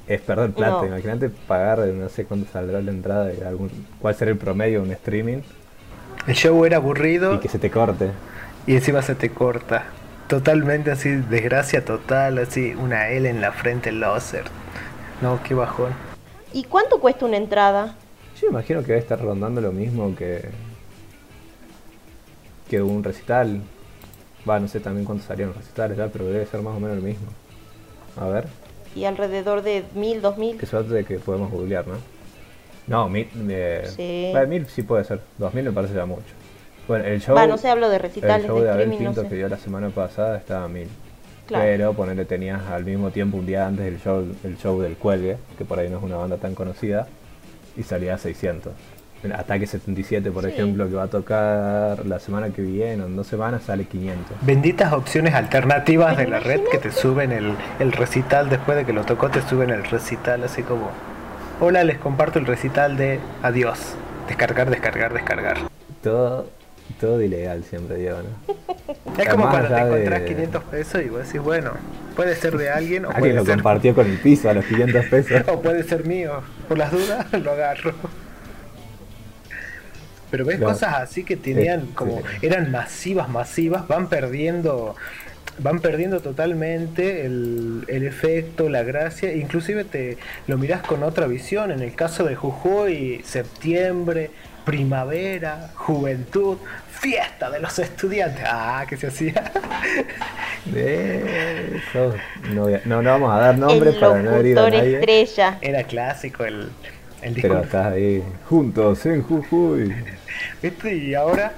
Es 0.07 0.21
perder 0.21 0.53
plata. 0.53 0.83
No. 0.83 0.87
Imagínate 0.87 1.31
pagar, 1.31 1.79
no 1.79 2.09
sé 2.09 2.25
cuánto 2.25 2.51
saldrá 2.53 2.81
la 2.81 2.91
entrada, 2.91 3.27
de 3.27 3.47
algún, 3.47 3.71
cuál 4.01 4.15
será 4.15 4.31
el 4.31 4.37
promedio 4.39 4.81
de 4.81 4.87
un 4.87 4.93
streaming 4.93 5.39
el 6.27 6.35
show 6.35 6.65
era 6.65 6.77
aburrido 6.77 7.35
y 7.35 7.39
que 7.39 7.49
se 7.49 7.59
te 7.59 7.71
corte. 7.71 8.11
y 8.67 8.75
encima 8.75 9.03
se 9.03 9.15
te 9.15 9.31
corta. 9.31 9.85
Totalmente 10.29 10.91
así, 10.91 11.11
desgracia 11.11 11.85
total, 11.85 12.39
así, 12.39 12.75
una 12.75 13.11
L 13.11 13.29
en 13.29 13.41
la 13.41 13.53
frente 13.53 13.93
láser. 13.93 14.45
No, 15.23 15.41
qué 15.45 15.55
bajón. 15.55 15.93
¿Y 16.53 16.65
cuánto 16.65 16.99
cuesta 17.01 17.27
una 17.27 17.37
entrada? 17.37 17.95
Yo 18.41 18.49
imagino 18.49 18.81
que 18.81 18.89
debe 18.89 18.99
estar 18.99 19.21
rondando 19.21 19.61
lo 19.61 19.73
mismo 19.73 20.15
que 20.17 20.49
que 22.69 22.83
un 22.83 23.05
recital. 23.05 23.61
Va, 24.49 24.59
no 24.61 24.69
sé 24.69 24.81
también 24.81 25.05
cuántos 25.05 25.27
salieron 25.27 25.55
los 25.55 25.63
recitales, 25.63 25.97
ya, 25.97 26.09
pero 26.09 26.25
debe 26.27 26.47
ser 26.47 26.61
más 26.63 26.77
o 26.77 26.81
menos 26.81 26.97
lo 26.97 27.03
mismo. 27.03 27.27
A 28.21 28.27
ver, 28.27 28.47
Y 28.95 29.05
alrededor 29.05 29.63
de 29.63 29.85
mil, 29.95 30.21
dos 30.23 30.37
mil. 30.39 30.57
qué 30.59 30.67
suerte 30.67 30.93
de 30.95 31.05
que 31.05 31.19
podemos 31.19 31.51
googlear, 31.51 31.87
¿no? 31.87 31.95
No, 32.87 33.09
mil, 33.09 33.29
eh, 33.49 33.89
Sí. 33.95 34.33
mil 34.49 34.67
sí 34.67 34.83
puede 34.83 35.05
ser, 35.05 35.21
dos 35.39 35.53
mil 35.55 35.65
me 35.65 35.73
parece 35.73 35.95
ya 35.95 36.07
mucho. 36.07 36.23
Bueno, 36.87 37.05
el 37.05 37.21
show, 37.21 37.35
Va, 37.35 37.47
no 37.47 37.59
sé, 37.59 37.69
hablo 37.69 37.89
de 37.89 37.97
el 37.97 38.03
recitales, 38.03 38.47
show 38.47 38.59
de 38.59 38.65
de 38.67 38.71
Abel 38.71 38.91
no 38.91 38.99
Pinto 38.99 39.23
sé. 39.23 39.29
que 39.29 39.35
dio 39.35 39.49
la 39.49 39.57
semana 39.57 39.89
pasada 39.91 40.37
estaba 40.39 40.65
a 40.67 40.69
mil. 40.69 40.89
Claro. 41.47 41.65
Pero 41.65 41.93
ponerle 41.95 42.25
tenías 42.25 42.63
al 42.71 42.85
mismo 42.85 43.11
tiempo 43.11 43.37
un 43.39 43.47
día 43.47 43.67
antes 43.67 43.87
el 43.87 44.01
show, 44.01 44.25
el 44.45 44.57
show 44.59 44.81
del 44.81 44.97
Cuelgue, 44.97 45.37
que 45.59 45.65
por 45.65 45.79
ahí 45.79 45.89
no 45.89 45.99
es 45.99 46.03
una 46.05 46.17
banda 46.17 46.37
tan 46.37 46.55
conocida, 46.55 47.07
y 47.77 47.83
salía 47.83 48.15
a 48.15 48.19
600. 48.19 48.73
El 49.25 49.33
Ataque 49.33 49.67
77, 49.67 50.31
por 50.31 50.45
Sí. 50.45 50.51
ejemplo, 50.51 50.89
que 50.89 50.95
va 50.95 51.05
a 51.05 51.09
tocar 51.09 52.05
la 52.07 52.19
semana 52.21 52.51
que 52.51 52.63
viene, 52.63 53.03
o 53.03 53.07
en 53.07 53.17
dos 53.17 53.27
semanas, 53.27 53.63
sale 53.65 53.85
500. 53.85 54.37
Benditas 54.43 54.93
opciones 54.93 55.35
alternativas 55.35 56.17
de 56.17 56.27
la 56.29 56.39
red 56.41 56.61
que 56.71 56.79
te 56.79 56.93
suben 56.93 57.33
el, 57.33 57.53
el 57.81 57.93
recital 57.93 58.49
después 58.49 58.77
de 58.77 58.85
que 58.85 58.93
lo 58.93 59.05
tocó, 59.05 59.29
te 59.31 59.41
suben 59.43 59.71
el 59.71 59.85
recital 59.85 60.45
así 60.45 60.63
como, 60.63 60.91
hola, 61.61 61.85
les 61.85 61.99
comparto 61.99 62.39
el 62.39 62.47
recital 62.47 62.97
de 62.97 63.21
adiós. 63.43 63.95
Descargar, 64.29 64.71
descargar, 64.71 65.13
descargar. 65.13 65.59
Todo, 66.03 66.49
todo 67.01 67.21
ilegal 67.23 67.65
siempre, 67.65 67.97
Diego, 67.97 68.19
¿no? 68.19 68.55
Es 69.19 69.29
como 69.31 69.49
cuando 69.49 69.69
te 69.69 69.75
ya 69.75 69.85
de- 69.87 69.91
encontrás 69.93 70.23
500 70.23 70.65
pesos 70.65 71.03
y 71.03 71.09
vos 71.09 71.27
decís, 71.27 71.41
bueno, 71.41 71.73
puede 72.15 72.35
ser 72.37 72.57
de 72.59 72.69
alguien 72.71 73.07
o 73.07 73.09
Alguien 73.15 73.21
puede 73.23 73.35
lo 73.35 73.45
ser, 73.47 73.55
compartió 73.55 73.95
con 73.95 74.07
el 74.07 74.19
piso 74.19 74.51
a 74.51 74.53
los 74.55 74.65
500 74.67 75.05
pesos. 75.11 75.43
o 75.49 75.63
puede 75.63 75.83
ser 75.85 76.05
mío. 76.05 76.43
Por 76.69 76.77
las 76.79 76.91
dudas 76.93 77.27
lo 77.33 77.53
agarro. 77.53 77.95
Pero 80.31 80.45
ves 80.45 80.59
No. 80.59 80.67
cosas 80.67 80.95
así 80.95 81.25
que 81.25 81.37
tenían 81.37 81.83
Sí, 81.83 81.91
como 81.95 82.21
eran 82.43 82.71
masivas, 82.73 83.29
masivas, 83.29 83.87
van 83.89 84.09
perdiendo 84.09 84.97
van 85.59 85.81
perdiendo 85.81 86.21
totalmente 86.21 87.25
el, 87.25 87.85
el 87.89 88.05
efecto, 88.05 88.69
la 88.69 88.83
gracia, 88.83 89.35
inclusive 89.35 89.85
te 89.85 90.19
lo 90.47 90.59
mirás 90.59 90.83
con 90.83 91.03
otra 91.03 91.27
visión, 91.27 91.71
en 91.71 91.81
el 91.81 91.95
caso 91.95 92.25
de 92.25 92.35
Jujuy, 92.37 93.23
septiembre, 93.25 94.31
primavera, 94.65 95.71
juventud, 95.75 96.59
fiesta 96.91 97.51
de 97.51 97.61
los 97.61 97.79
estudiantes, 97.79 98.45
ah, 98.47 98.85
que 98.89 98.97
se 98.97 99.07
hacía. 99.07 99.53
Eso. 100.75 102.15
No, 102.53 102.67
no, 102.85 103.03
no 103.03 103.11
vamos 103.11 103.33
a 103.33 103.39
dar 103.39 103.59
nombres 103.59 103.95
el 103.95 104.01
para 104.01 104.23
no 104.23 104.35
herir 104.35 104.59
a 104.59 104.69
nadie. 104.69 104.95
estrella. 104.97 105.59
Era 105.61 105.85
clásico 105.85 106.45
el, 106.45 106.69
el 107.23 107.35
Pero 107.41 107.61
estás 107.61 107.93
ahí 107.93 108.23
juntos 108.49 109.07
en 109.07 109.23
Jujuy. 109.23 109.95
¿Viste? 110.61 110.97
Y 110.97 111.15
ahora 111.15 111.53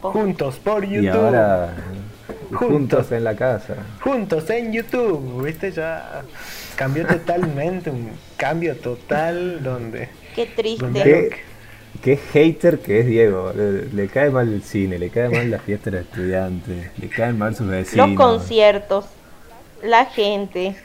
juntos 0.00 0.58
por 0.58 0.84
YouTube. 0.84 1.04
Y 1.04 1.08
ahora 1.08 1.72
Juntos. 2.58 3.08
juntos 3.08 3.12
en 3.12 3.24
la 3.24 3.34
casa. 3.36 3.74
Juntos 4.00 4.48
en 4.50 4.72
YouTube, 4.72 5.44
¿viste? 5.44 5.72
Ya 5.72 6.22
cambió 6.76 7.06
totalmente, 7.06 7.90
un 7.90 8.10
cambio 8.36 8.76
total 8.76 9.62
donde... 9.62 10.08
Qué 10.34 10.46
donde 10.78 11.02
triste. 11.02 11.02
algo 11.02 11.36
¿Qué? 12.02 12.16
hater 12.16 12.78
que 12.80 13.00
es 13.00 13.06
Diego. 13.06 13.52
Le, 13.54 13.86
le 13.86 14.08
cae 14.08 14.30
mal 14.30 14.52
el 14.52 14.62
cine, 14.62 14.98
le 14.98 15.10
cae 15.10 15.28
mal 15.28 15.50
la 15.50 15.58
fiesta 15.58 15.90
de 15.90 15.98
los 15.98 16.06
estudiantes, 16.06 16.90
le 16.98 17.08
caen 17.08 17.38
mal 17.38 17.54
sus 17.54 17.68
vecinos. 17.68 18.08
Los 18.08 18.16
conciertos, 18.16 19.06
la 19.82 20.06
gente, 20.06 20.76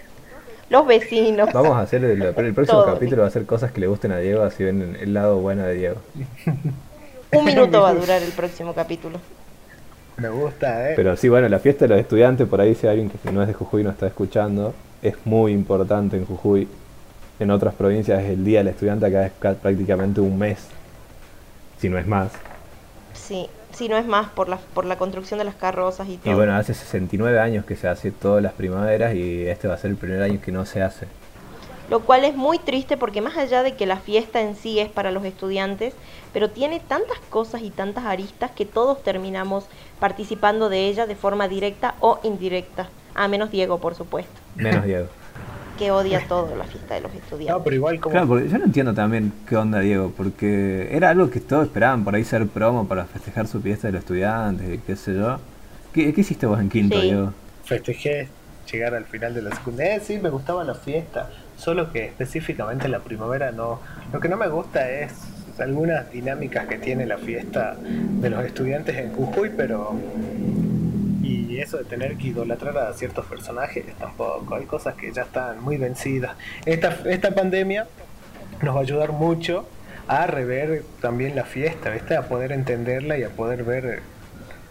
los 0.70 0.86
vecinos. 0.86 1.50
Vamos 1.54 1.78
a 1.78 1.82
hacer 1.82 2.04
el, 2.04 2.22
el 2.22 2.54
próximo 2.54 2.84
Todo. 2.84 2.94
capítulo 2.94 3.22
va 3.24 3.28
a 3.30 3.32
ser 3.32 3.46
cosas 3.46 3.72
que 3.72 3.82
le 3.82 3.88
gusten 3.88 4.12
a 4.12 4.18
Diego, 4.20 4.44
así 4.44 4.64
ven 4.64 4.98
el 5.00 5.14
lado 5.14 5.38
bueno 5.40 5.64
de 5.64 5.74
Diego. 5.76 6.02
Un 7.32 7.46
minuto 7.46 7.82
va 7.82 7.90
a 7.90 7.94
durar 7.94 8.22
el 8.22 8.32
próximo 8.32 8.74
capítulo. 8.74 9.20
Me 10.18 10.30
gusta, 10.30 10.90
¿eh? 10.92 10.94
Pero 10.96 11.16
sí, 11.16 11.30
bueno, 11.30 11.48
la 11.48 11.60
fiesta 11.60 11.86
de 11.86 11.90
los 11.90 12.00
estudiantes, 12.00 12.48
por 12.48 12.60
ahí 12.60 12.74
si 12.76 12.88
alguien 12.88 13.10
que 13.10 13.32
no 13.32 13.42
es 13.42 13.48
de 13.48 13.54
Jujuy 13.54 13.84
no 13.84 13.92
está 13.92 14.08
escuchando, 14.08 14.74
es 15.02 15.16
muy 15.26 15.52
importante 15.52 16.18
en 16.18 16.26
Jujuy. 16.26 16.68
En 17.40 17.52
otras 17.52 17.76
provincias 17.76 18.24
el 18.24 18.44
Día 18.44 18.60
del 18.60 18.70
Estudiante 18.70 19.06
acá 19.06 19.28
es 19.28 19.32
ca- 19.40 19.54
prácticamente 19.54 20.20
un 20.22 20.40
mes, 20.40 20.58
si 21.80 21.88
no 21.88 22.00
es 22.00 22.08
más. 22.08 22.32
Sí, 23.14 23.48
si 23.74 23.88
no 23.90 23.98
es 23.98 24.08
más 24.08 24.30
por 24.30 24.50
la, 24.50 24.58
por 24.74 24.86
la 24.86 24.98
construcción 24.98 25.38
de 25.38 25.46
las 25.46 25.54
carrozas 25.54 26.08
y 26.10 26.18
todo. 26.18 26.32
Y 26.32 26.36
bueno, 26.36 26.56
hace 26.56 26.74
69 26.74 27.40
años 27.40 27.64
que 27.66 27.76
se 27.76 27.88
hace 27.88 28.10
todas 28.12 28.42
las 28.42 28.54
primaveras 28.54 29.14
y 29.14 29.46
este 29.48 29.68
va 29.68 29.76
a 29.76 29.78
ser 29.78 29.92
el 29.92 29.98
primer 29.98 30.22
año 30.24 30.40
que 30.44 30.52
no 30.52 30.66
se 30.66 30.82
hace. 30.82 31.06
Lo 31.90 32.02
cual 32.02 32.26
es 32.26 32.36
muy 32.36 32.60
triste 32.60 32.98
porque 32.98 33.22
más 33.22 33.38
allá 33.38 33.64
de 33.64 33.76
que 33.76 33.86
la 33.86 33.98
fiesta 33.98 34.42
en 34.42 34.56
sí 34.56 34.80
es 34.80 34.90
para 34.90 35.12
los 35.12 35.24
estudiantes, 35.24 35.94
pero 36.34 36.50
tiene 36.50 36.82
tantas 36.82 37.18
cosas 37.30 37.62
y 37.62 37.70
tantas 37.70 38.04
aristas 38.06 38.52
que 38.52 38.66
todos 38.66 39.02
terminamos 39.04 39.66
participando 40.00 40.68
de 40.70 40.88
ella 40.88 41.06
de 41.08 41.16
forma 41.16 41.48
directa 41.48 41.96
o 42.02 42.20
indirecta. 42.24 42.90
A 43.16 43.28
menos 43.30 43.52
Diego, 43.52 43.80
por 43.80 43.96
supuesto, 43.96 44.34
Menos 44.56 44.84
Diego. 44.86 45.08
que 45.80 45.92
odia 45.92 46.28
todo 46.28 46.56
la 46.56 46.66
fiesta 46.66 46.96
de 46.96 47.02
los 47.02 47.14
estudiantes. 47.14 47.56
No, 47.58 47.64
pero 47.64 47.76
igual 47.78 48.00
como... 48.00 48.12
Claro, 48.12 48.28
porque 48.28 48.50
yo 48.50 48.58
no 48.58 48.66
entiendo 48.66 48.94
también 48.94 49.32
qué 49.48 49.56
onda 49.56 49.80
Diego, 49.80 50.12
porque 50.16 50.90
era 50.92 51.10
algo 51.12 51.30
que 51.30 51.40
todos 51.40 51.66
esperaban 51.66 52.04
por 52.04 52.14
ahí 52.16 52.24
ser 52.26 52.48
promo 52.48 52.86
para 52.88 53.06
festejar 53.06 53.48
su 53.48 53.62
fiesta 53.62 53.88
de 53.88 53.94
los 53.94 54.00
estudiantes 54.02 54.76
y 54.76 54.78
qué 54.80 54.96
sé 54.96 55.16
yo. 55.16 55.40
¿Qué, 55.94 56.14
qué 56.14 56.22
hiciste 56.22 56.46
vos 56.46 56.60
en 56.60 56.70
quinto, 56.70 57.00
Sí. 57.00 57.04
Diego? 57.08 57.34
festejé 57.64 58.30
llegar 58.72 58.94
al 58.96 59.06
final 59.06 59.34
de 59.34 59.42
la 59.42 59.52
secundaria. 59.56 59.96
Eh, 59.96 60.00
sí, 60.00 60.20
me 60.20 60.30
gustaba 60.30 60.64
la 60.64 60.76
fiesta, 60.76 61.30
solo 61.58 61.92
que 61.92 62.06
específicamente 62.06 62.88
la 62.88 63.00
primavera 63.00 63.52
no. 63.52 63.80
Lo 64.14 64.20
que 64.20 64.30
no 64.30 64.38
me 64.38 64.48
gusta 64.48 64.90
es 64.90 65.14
algunas 65.60 66.12
dinámicas 66.12 66.68
que 66.68 66.78
tiene 66.78 67.06
la 67.06 67.18
fiesta 67.18 67.76
de 67.82 68.30
los 68.30 68.46
estudiantes 68.46 68.96
en 68.98 69.14
Jujuy, 69.14 69.52
pero. 69.56 69.96
Y 71.24 71.60
eso 71.60 71.78
de 71.78 71.84
tener 71.84 72.16
que 72.18 72.28
idolatrar 72.28 72.78
a 72.78 72.94
ciertos 72.94 73.26
personajes 73.26 73.84
tampoco. 73.98 74.56
Hay 74.56 74.66
cosas 74.66 74.96
que 74.96 75.12
ya 75.12 75.24
están 75.24 75.62
muy 75.64 75.78
vencidas. 75.78 76.36
Esta, 76.66 76.96
esta 77.06 77.32
pandemia 77.32 77.88
nos 78.62 78.76
va 78.76 78.80
a 78.80 78.84
ayudar 78.84 79.12
mucho 79.12 79.68
a 80.08 80.26
rever 80.28 80.84
también 81.02 81.36
la 81.36 81.44
fiesta, 81.44 81.90
¿viste? 81.90 82.16
A 82.16 82.24
poder 82.28 82.52
entenderla 82.54 83.18
y 83.18 83.24
a 83.24 83.30
poder 83.30 83.64
ver 83.64 84.02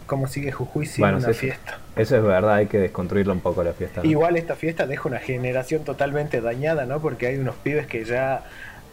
cómo 0.06 0.28
sigue 0.28 0.50
Jujuy 0.52 0.86
sin 0.86 1.02
Bueno, 1.02 1.18
una 1.18 1.26
sí, 1.28 1.34
sí. 1.34 1.40
fiesta. 1.40 1.78
Eso 1.96 2.16
es 2.16 2.22
verdad, 2.22 2.54
hay 2.54 2.66
que 2.66 2.78
desconstruirlo 2.78 3.32
un 3.32 3.40
poco 3.40 3.62
la 3.64 3.72
fiesta. 3.72 4.02
¿no? 4.02 4.08
Igual 4.08 4.36
esta 4.36 4.54
fiesta 4.54 4.86
deja 4.86 5.08
una 5.08 5.18
generación 5.18 5.82
totalmente 5.84 6.40
dañada, 6.40 6.84
¿no? 6.84 7.00
Porque 7.00 7.26
hay 7.26 7.36
unos 7.38 7.54
pibes 7.56 7.86
que 7.86 8.04
ya 8.04 8.42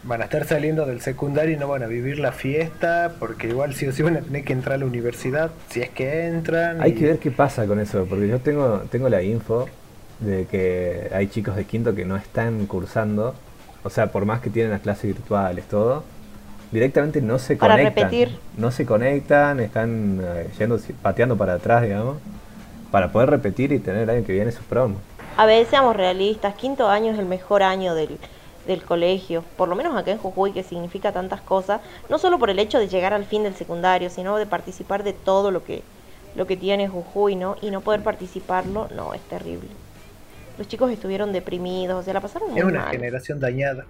van 0.04 0.20
a 0.20 0.24
estar 0.24 0.44
saliendo 0.46 0.86
del 0.86 1.00
secundario 1.00 1.54
y 1.54 1.58
no 1.58 1.68
van 1.68 1.82
a 1.82 1.86
vivir 1.86 2.18
la 2.18 2.32
fiesta, 2.32 3.12
porque 3.18 3.48
igual 3.48 3.74
sí 3.74 3.86
o 3.86 3.92
sí 3.92 4.02
van 4.02 4.16
a 4.16 4.20
tener 4.20 4.44
que 4.44 4.52
entrar 4.54 4.74
a 4.76 4.78
la 4.78 4.86
universidad, 4.86 5.50
si 5.70 5.80
es 5.82 5.90
que 5.90 6.26
entran. 6.26 6.80
Hay 6.82 6.92
y- 6.92 6.94
que 6.94 7.04
ver 7.06 7.18
qué 7.18 7.30
pasa 7.30 7.66
con 7.66 7.78
eso, 7.78 8.06
porque 8.08 8.26
yo 8.28 8.38
tengo, 8.40 8.82
tengo 8.90 9.08
la 9.08 9.22
info 9.22 9.68
de 10.20 10.46
que 10.46 11.10
hay 11.12 11.26
chicos 11.28 11.56
de 11.56 11.64
quinto 11.64 11.94
que 11.94 12.04
no 12.04 12.16
están 12.16 12.66
cursando, 12.66 13.34
o 13.82 13.90
sea, 13.90 14.06
por 14.08 14.24
más 14.24 14.40
que 14.40 14.48
tienen 14.50 14.72
las 14.72 14.80
clases 14.80 15.04
virtuales, 15.04 15.64
todo, 15.66 16.04
directamente 16.72 17.20
no 17.20 17.38
se 17.38 17.56
Para 17.56 17.74
conectan. 17.74 18.04
repetir. 18.04 18.38
No 18.56 18.70
se 18.70 18.84
conectan, 18.86 19.60
están 19.60 20.20
eh, 20.22 20.48
yendo, 20.58 20.78
pateando 21.02 21.36
para 21.36 21.54
atrás, 21.54 21.82
digamos, 21.82 22.16
para 22.94 23.10
poder 23.10 23.28
repetir 23.28 23.72
y 23.72 23.80
tener 23.80 24.02
el 24.04 24.10
año 24.10 24.24
que 24.24 24.32
viene 24.32 24.52
su 24.52 24.62
promo. 24.62 25.00
A 25.36 25.46
ver, 25.46 25.66
seamos 25.66 25.96
realistas, 25.96 26.54
quinto 26.54 26.86
año 26.88 27.12
es 27.12 27.18
el 27.18 27.26
mejor 27.26 27.64
año 27.64 27.92
del, 27.92 28.20
del 28.68 28.84
colegio, 28.84 29.42
por 29.56 29.68
lo 29.68 29.74
menos 29.74 29.96
acá 29.96 30.12
en 30.12 30.18
Jujuy, 30.18 30.52
que 30.52 30.62
significa 30.62 31.10
tantas 31.10 31.40
cosas, 31.40 31.80
no 32.08 32.20
solo 32.20 32.38
por 32.38 32.50
el 32.50 32.60
hecho 32.60 32.78
de 32.78 32.86
llegar 32.86 33.12
al 33.12 33.24
fin 33.24 33.42
del 33.42 33.56
secundario, 33.56 34.10
sino 34.10 34.36
de 34.36 34.46
participar 34.46 35.02
de 35.02 35.12
todo 35.12 35.50
lo 35.50 35.64
que, 35.64 35.82
lo 36.36 36.46
que 36.46 36.56
tiene 36.56 36.86
Jujuy, 36.86 37.34
¿no? 37.34 37.56
Y 37.60 37.72
no 37.72 37.80
poder 37.80 38.04
participarlo, 38.04 38.86
no, 38.94 39.12
es 39.12 39.22
terrible. 39.22 39.70
Los 40.56 40.68
chicos 40.68 40.92
estuvieron 40.92 41.32
deprimidos, 41.32 41.98
o 41.98 42.02
sea, 42.04 42.14
la 42.14 42.20
pasaron 42.20 42.50
muy 42.52 42.60
Es 42.60 42.64
una 42.64 42.82
mal. 42.82 42.92
generación 42.92 43.40
dañada. 43.40 43.86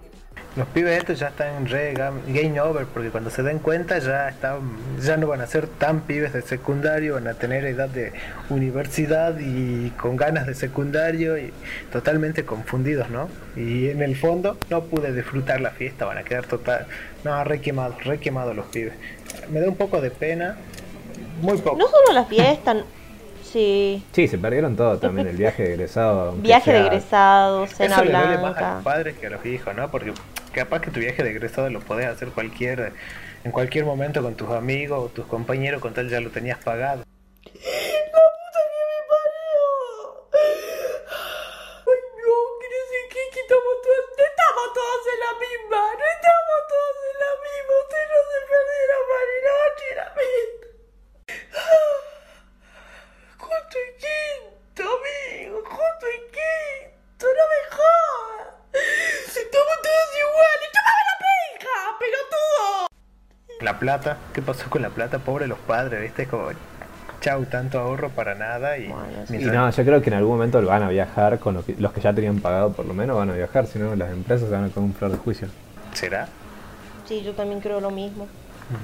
Los 0.55 0.67
pibes 0.69 0.97
estos 0.97 1.19
ya 1.19 1.27
están 1.27 1.65
re 1.67 1.93
gam- 1.93 2.21
game 2.27 2.61
over, 2.61 2.85
porque 2.85 3.09
cuando 3.09 3.29
se 3.29 3.43
den 3.43 3.59
cuenta 3.59 3.99
ya 3.99 4.29
están, 4.29 4.59
ya 5.01 5.17
no 5.17 5.27
van 5.27 5.41
a 5.41 5.47
ser 5.47 5.67
tan 5.67 5.99
pibes 6.01 6.31
de 6.31 6.41
secundario, 6.41 7.15
van 7.15 7.27
a 7.27 7.33
tener 7.33 7.65
edad 7.65 7.89
de 7.89 8.13
universidad 8.49 9.37
y 9.37 9.89
con 9.99 10.15
ganas 10.15 10.47
de 10.47 10.53
secundario 10.53 11.37
y 11.37 11.51
totalmente 11.91 12.45
confundidos, 12.45 13.09
¿no? 13.09 13.27
Y 13.57 13.89
en 13.89 14.01
el 14.01 14.15
fondo 14.15 14.57
no 14.69 14.83
pude 14.85 15.11
disfrutar 15.13 15.59
la 15.59 15.71
fiesta, 15.71 16.05
van 16.05 16.19
a 16.19 16.23
quedar 16.23 16.45
total, 16.45 16.87
no, 17.25 17.43
re 17.43 17.59
quemados, 17.59 18.01
re 18.05 18.19
quemados 18.19 18.55
los 18.55 18.67
pibes. 18.67 18.93
Me 19.51 19.59
da 19.59 19.67
un 19.67 19.75
poco 19.75 19.99
de 19.99 20.09
pena, 20.11 20.55
muy 21.41 21.57
poco. 21.57 21.75
No 21.77 21.87
solo 21.89 22.13
la 22.13 22.23
fiesta, 22.23 22.77
sí, 23.43 24.01
Sí, 24.13 24.29
se 24.29 24.37
perdieron 24.37 24.77
todo 24.77 24.97
también, 24.99 25.27
el 25.27 25.35
viaje 25.35 25.63
de 25.63 25.73
egresado. 25.73 26.31
viaje 26.37 26.71
de 26.71 26.77
sea- 26.77 26.87
egresados, 26.87 27.69
cena 27.71 27.95
Eso 27.95 28.05
le 28.05 28.11
duele 28.11 28.37
más 28.37 28.37
a 28.37 28.39
blanca. 28.59 28.73
los 28.75 28.83
padres 28.85 29.17
que 29.17 29.27
a 29.27 29.29
los 29.31 29.45
hijos, 29.45 29.75
¿no? 29.75 29.89
Porque 29.91 30.13
capaz 30.55 30.79
que 30.79 30.89
tu 30.89 31.01
viaje 31.01 31.21
de 31.21 31.31
egresado 31.31 31.69
lo 31.69 31.81
podés 31.81 32.07
hacer 32.07 32.29
cualquier 32.29 32.93
en 33.43 33.51
cualquier 33.51 33.83
momento 33.83 34.23
con 34.23 34.35
tus 34.35 34.49
amigos 34.51 34.97
o 35.05 35.09
tus 35.09 35.25
compañeros 35.25 35.81
con 35.81 35.93
tal 35.93 36.09
ya 36.09 36.21
lo 36.21 36.31
tenías 36.31 36.63
pagado. 36.63 37.03
Ay, 37.45 37.61
no, 38.15 38.23
que 42.59 42.67
no 42.71 42.79
sé 42.89 42.99
qué, 43.11 43.21
que 43.33 43.41
estamos 43.41 43.75
todos, 43.83 44.05
estamos 44.15 44.67
todos 44.73 45.03
en 45.13 45.19
la 45.25 45.31
misma, 45.43 45.81
no 45.99 46.05
estamos 46.15 46.59
todos 46.71 46.97
en 47.11 47.17
la 47.25 47.31
misma, 47.45 47.73
ustedes 47.83 48.07
no 48.15 48.19
se 48.31 48.39
perdieron 48.49 49.03
Bariloche, 49.11 49.89
la 49.99 50.07
misma. 50.17 50.67
Justo 53.37 53.75
y 53.77 53.89
quinto, 54.01 54.81
amigo, 54.95 55.57
justo 55.65 56.05
y 56.15 56.19
quinto, 56.31 57.25
no 57.27 57.43
me 57.51 57.59
La 63.65 63.79
plata, 63.79 64.17
¿qué 64.31 64.43
pasó 64.43 64.69
con 64.69 64.83
la 64.83 64.89
plata? 64.89 65.17
Pobre 65.17 65.47
los 65.47 65.57
padres, 65.57 65.99
¿viste? 66.01 66.21
Es 66.23 66.29
como, 66.29 66.49
chau, 67.19 67.45
tanto 67.45 67.79
ahorro 67.79 68.09
para 68.11 68.35
nada 68.35 68.77
y... 68.77 68.87
Bueno, 68.87 69.03
sí. 69.27 69.33
Y 69.33 69.37
mientras- 69.39 69.55
no, 69.55 69.69
yo 69.71 69.83
creo 69.83 70.01
que 70.03 70.09
en 70.11 70.15
algún 70.17 70.33
momento 70.37 70.61
van 70.63 70.83
a 70.83 70.89
viajar, 70.89 71.39
con 71.39 71.55
los 71.55 71.65
que, 71.65 71.75
los 71.79 71.91
que 71.91 71.99
ya 71.99 72.13
tenían 72.13 72.39
pagado 72.41 72.71
por 72.73 72.85
lo 72.85 72.93
menos 72.93 73.17
van 73.17 73.31
a 73.31 73.33
viajar, 73.33 73.65
si 73.65 73.79
no 73.79 73.95
las 73.95 74.11
empresas 74.11 74.47
se 74.49 74.53
van 74.53 74.65
a 74.65 74.69
con 74.69 74.83
un 74.83 74.93
flor 74.93 75.11
de 75.11 75.17
juicio. 75.17 75.47
¿Será? 75.93 76.27
Sí, 77.07 77.23
yo 77.23 77.33
también 77.33 77.59
creo 77.59 77.79
lo 77.81 77.89
mismo. 77.89 78.27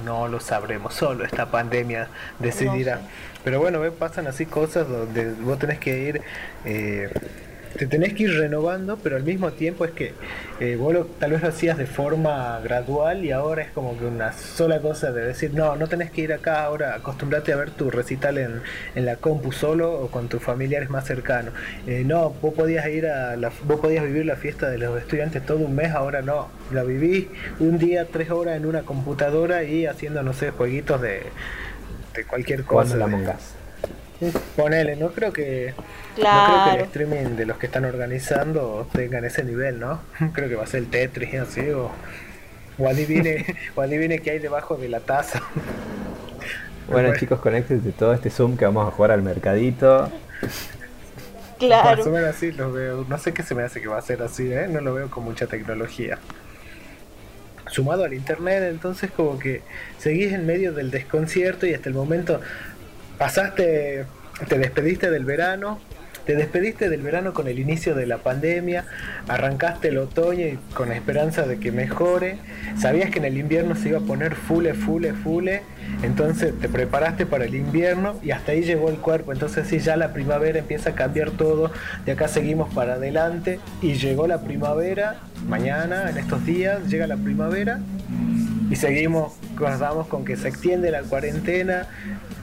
No 0.03 0.27
lo 0.27 0.39
sabremos, 0.39 0.93
solo 0.95 1.25
esta 1.25 1.45
pandemia 1.51 2.07
decidirá. 2.39 2.95
No 2.95 3.01
sé. 3.01 3.07
Pero 3.43 3.59
bueno, 3.59 3.81
pasan 3.91 4.25
así 4.27 4.45
cosas 4.47 4.87
donde 4.87 5.31
vos 5.33 5.59
tenés 5.59 5.77
que 5.79 5.99
ir, 5.99 6.21
eh, 6.65 7.09
te 7.77 7.87
tenés 7.87 8.13
que 8.13 8.23
ir 8.23 8.33
renovando, 8.37 8.97
pero 8.97 9.15
al 9.15 9.23
mismo 9.23 9.51
tiempo 9.51 9.85
es 9.85 9.91
que 9.91 10.13
eh, 10.59 10.75
vos 10.75 10.93
lo- 10.93 11.05
tal 11.05 11.31
vez 11.31 11.41
lo 11.41 11.47
hacías 11.49 11.77
de 11.77 11.85
forma 11.85 12.59
gradual 12.63 13.23
y 13.25 13.31
ahora 13.31 13.61
es 13.63 13.71
como 13.71 13.97
que 13.97 14.05
una 14.05 14.33
sola 14.33 14.79
cosa 14.79 15.11
de 15.11 15.23
decir, 15.25 15.53
no, 15.53 15.75
no 15.75 15.87
tenés 15.87 16.11
que 16.11 16.21
ir 16.21 16.33
acá 16.33 16.63
ahora, 16.63 16.95
acostumbrate 16.95 17.53
a 17.53 17.55
ver 17.55 17.71
tu 17.71 17.89
recital 17.89 18.37
en, 18.37 18.61
en 18.95 19.05
la 19.05 19.15
compu 19.15 19.51
solo 19.51 19.91
o 19.93 20.07
con 20.11 20.27
tus 20.29 20.41
familiares 20.43 20.89
más 20.89 21.05
cercanos. 21.05 21.53
Eh, 21.87 22.03
no, 22.05 22.29
vos 22.41 22.53
podías 22.53 22.85
ir 22.87 23.07
a 23.07 23.35
la, 23.37 23.51
vos 23.63 23.79
podías 23.79 24.03
vivir 24.03 24.25
la 24.25 24.35
fiesta 24.35 24.69
de 24.69 24.77
los 24.77 24.99
estudiantes 24.99 25.45
todo 25.45 25.59
un 25.59 25.75
mes, 25.75 25.91
ahora 25.91 26.21
no, 26.21 26.49
la 26.71 26.83
viví 26.83 27.29
un 27.59 27.77
día, 27.77 28.05
tres 28.05 28.29
horas 28.31 28.57
en 28.57 28.65
una 28.65 28.81
computadora 28.83 29.63
y 29.63 29.85
haciendo, 29.85 30.21
no 30.23 30.33
sé, 30.33 30.51
jueguitos 30.51 31.01
de, 31.01 31.21
de 32.15 32.25
cualquier 32.25 32.63
cosa. 32.63 32.97
La 32.97 33.05
de-. 33.07 33.11
Ponele, 34.55 34.95
no 34.97 35.09
creo 35.11 35.33
que 35.33 35.73
no 36.17 36.23
creo 36.23 36.63
que 36.65 36.69
el 36.75 36.81
streaming 36.85 37.35
de 37.35 37.45
los 37.45 37.57
que 37.57 37.65
están 37.65 37.85
organizando 37.85 38.87
tengan 38.93 39.25
ese 39.25 39.43
nivel, 39.43 39.79
¿no? 39.79 40.01
Creo 40.33 40.47
que 40.49 40.55
va 40.55 40.63
a 40.63 40.67
ser 40.67 40.81
el 40.81 40.89
Tetris 40.89 41.33
así 41.35 41.69
o, 41.71 41.89
o 42.77 42.87
adivine, 42.87 43.45
o 43.75 43.81
adivine 43.81 44.19
qué 44.19 44.31
hay 44.31 44.39
debajo 44.39 44.75
de 44.77 44.89
la 44.89 44.99
taza. 44.99 45.41
Bueno 46.87 47.07
Bueno. 47.07 47.15
chicos, 47.17 47.39
conéctense 47.39 47.91
todo 47.93 48.13
este 48.13 48.29
Zoom 48.29 48.57
que 48.57 48.65
vamos 48.65 48.87
a 48.87 48.91
jugar 48.91 49.11
al 49.11 49.21
mercadito. 49.23 50.11
Más 50.41 50.61
o 51.53 51.57
Claro. 51.57 52.05
menos 52.11 52.29
así 52.35 52.51
lo 52.51 52.71
veo. 52.71 53.05
No 53.07 53.17
sé 53.17 53.33
qué 53.33 53.43
se 53.43 53.55
me 53.55 53.63
hace 53.63 53.81
que 53.81 53.87
va 53.87 53.97
a 53.97 54.01
ser 54.01 54.21
así, 54.23 54.51
¿eh? 54.51 54.67
No 54.69 54.81
lo 54.81 54.93
veo 54.95 55.09
con 55.09 55.23
mucha 55.23 55.47
tecnología. 55.47 56.17
Sumado 57.67 58.03
al 58.03 58.13
internet, 58.13 58.63
entonces 58.69 59.11
como 59.11 59.39
que 59.39 59.61
seguís 59.97 60.33
en 60.33 60.45
medio 60.45 60.73
del 60.73 60.91
desconcierto 60.91 61.65
y 61.65 61.73
hasta 61.73 61.87
el 61.87 61.95
momento 61.95 62.41
pasaste, 63.21 64.05
te 64.47 64.57
despediste 64.57 65.11
del 65.11 65.25
verano, 65.25 65.79
te 66.25 66.35
despediste 66.35 66.89
del 66.89 67.03
verano 67.03 67.35
con 67.35 67.47
el 67.47 67.59
inicio 67.59 67.93
de 67.93 68.07
la 68.07 68.17
pandemia, 68.17 68.85
arrancaste 69.27 69.89
el 69.89 69.99
otoño 69.99 70.47
y 70.47 70.57
con 70.73 70.91
esperanza 70.91 71.45
de 71.45 71.59
que 71.59 71.71
mejore, 71.71 72.39
sabías 72.79 73.11
que 73.11 73.19
en 73.19 73.25
el 73.25 73.37
invierno 73.37 73.75
se 73.75 73.89
iba 73.89 73.99
a 73.99 74.01
poner 74.01 74.33
fule, 74.33 74.73
fule, 74.73 75.13
fule, 75.13 75.61
entonces 76.01 76.59
te 76.59 76.67
preparaste 76.67 77.27
para 77.27 77.45
el 77.45 77.53
invierno 77.53 78.19
y 78.23 78.31
hasta 78.31 78.53
ahí 78.53 78.63
llegó 78.63 78.89
el 78.89 78.97
cuerpo, 78.97 79.33
entonces 79.33 79.67
sí, 79.67 79.77
ya 79.77 79.97
la 79.97 80.13
primavera 80.13 80.57
empieza 80.57 80.89
a 80.89 80.95
cambiar 80.95 81.29
todo, 81.29 81.71
de 82.07 82.13
acá 82.13 82.27
seguimos 82.27 82.73
para 82.73 82.93
adelante 82.93 83.59
y 83.83 83.93
llegó 83.93 84.25
la 84.25 84.41
primavera, 84.41 85.17
mañana, 85.47 86.09
en 86.09 86.17
estos 86.17 86.43
días, 86.43 86.89
llega 86.89 87.05
la 87.05 87.17
primavera 87.17 87.81
y 88.71 88.77
seguimos, 88.77 89.33
nos 89.59 90.07
con 90.07 90.25
que 90.25 90.37
se 90.37 90.47
extiende 90.47 90.89
la 90.89 91.03
cuarentena, 91.03 91.87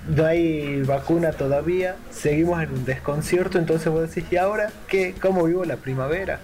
no 0.09 0.25
hay 0.25 0.83
vacuna 0.83 1.33
todavía, 1.33 1.97
seguimos 2.11 2.63
en 2.63 2.71
un 2.71 2.85
desconcierto, 2.85 3.59
entonces 3.59 3.93
vos 3.93 4.09
decís, 4.09 4.31
¿y 4.33 4.37
ahora 4.37 4.71
qué? 4.87 5.15
¿Cómo 5.21 5.45
vivo 5.45 5.65
la 5.65 5.77
primavera? 5.77 6.41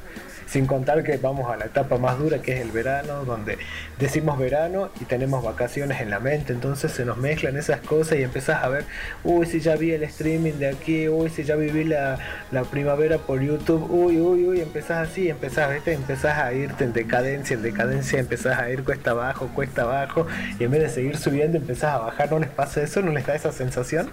Sin 0.47 0.67
contar 0.67 1.03
que 1.03 1.17
vamos 1.17 1.51
a 1.51 1.57
la 1.57 1.67
etapa 1.67 1.99
más 1.99 2.19
dura 2.19 2.41
que 2.41 2.55
es 2.55 2.61
el 2.61 2.71
verano, 2.71 3.25
donde 3.25 3.59
decimos 3.99 4.39
verano 4.39 4.91
y 5.01 5.05
tenemos 5.05 5.43
vacaciones 5.43 6.01
en 6.01 6.11
la 6.11 6.21
mente, 6.21 6.53
entonces 6.53 6.93
se 6.93 7.05
nos 7.05 7.17
mezclan 7.17 7.57
esas 7.57 7.81
cosas 7.81 8.19
y 8.19 8.23
empezás 8.23 8.63
a 8.63 8.69
ver, 8.69 8.85
uy, 9.23 9.47
si 9.47 9.61
ya 9.61 9.77
vi 9.77 9.93
el 9.93 10.03
streaming 10.05 10.55
de 10.55 10.69
aquí, 10.69 11.09
uy, 11.09 11.31
si 11.31 11.45
ya 11.45 11.57
viví 11.57 11.85
la, 11.85 12.19
primavera 12.71 13.19
por 13.19 13.41
YouTube, 13.41 13.87
uy, 13.91 14.21
uy, 14.21 14.47
uy, 14.47 14.61
empezás 14.61 15.09
así, 15.09 15.29
empezás, 15.29 15.73
¿viste? 15.73 15.93
empezás 15.93 16.39
a 16.39 16.53
irte 16.53 16.85
en 16.85 16.93
decadencia, 16.93 17.55
en 17.55 17.63
decadencia, 17.63 18.19
empezás 18.19 18.59
a 18.59 18.71
ir 18.71 18.85
cuesta 18.85 19.11
abajo, 19.11 19.49
cuesta 19.55 19.83
abajo, 19.83 20.27
y 20.59 20.65
en 20.65 20.71
vez 20.71 20.83
de 20.83 20.89
seguir 20.89 21.17
subiendo 21.17 21.59
empezás 21.59 21.95
a 21.95 21.99
bajar, 21.99 22.31
¿no 22.31 22.39
les 22.39 22.51
pasa 22.51 22.83
eso? 22.83 23.03
¿No 23.03 23.13
les 23.13 23.27
da 23.27 23.35
esa 23.35 23.53
sensación? 23.53 24.11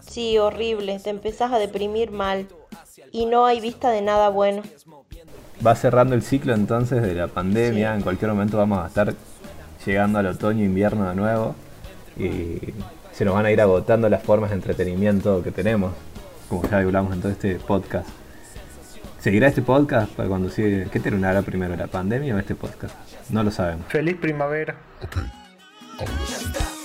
Sí, 0.00 0.38
horrible, 0.38 0.98
te 0.98 1.10
empezás 1.10 1.52
a 1.52 1.58
deprimir 1.58 2.10
mal 2.10 2.48
y 3.12 3.26
no 3.26 3.46
hay 3.46 3.60
vista 3.60 3.90
de 3.90 4.02
nada 4.02 4.30
bueno 4.30 4.62
va 5.66 5.74
cerrando 5.74 6.14
el 6.14 6.22
ciclo 6.22 6.54
entonces 6.54 7.02
de 7.02 7.14
la 7.14 7.28
pandemia. 7.28 7.94
En 7.94 8.02
cualquier 8.02 8.30
momento 8.30 8.56
vamos 8.56 8.84
a 8.84 8.86
estar 8.86 9.14
llegando 9.84 10.18
al 10.18 10.26
otoño, 10.26 10.64
invierno 10.64 11.08
de 11.08 11.14
nuevo. 11.16 11.54
Y 12.16 12.60
se 13.12 13.24
nos 13.24 13.34
van 13.34 13.46
a 13.46 13.50
ir 13.50 13.60
agotando 13.60 14.08
las 14.08 14.22
formas 14.22 14.50
de 14.50 14.56
entretenimiento 14.56 15.42
que 15.42 15.50
tenemos. 15.50 15.92
Como 16.48 16.68
ya 16.68 16.78
hablamos 16.78 17.12
en 17.12 17.20
todo 17.20 17.32
este 17.32 17.56
podcast. 17.56 18.08
¿Seguirá 19.18 19.48
este 19.48 19.62
podcast 19.62 20.12
para 20.12 20.28
cuando 20.28 20.48
sigue? 20.50 20.86
¿Qué 20.92 21.00
terminará 21.00 21.42
primero, 21.42 21.74
la 21.74 21.88
pandemia 21.88 22.36
o 22.36 22.38
este 22.38 22.54
podcast? 22.54 22.94
No 23.30 23.42
lo 23.42 23.50
sabemos. 23.50 23.86
Feliz 23.88 24.16
primavera. 24.16 24.76
Okay. 25.02 26.75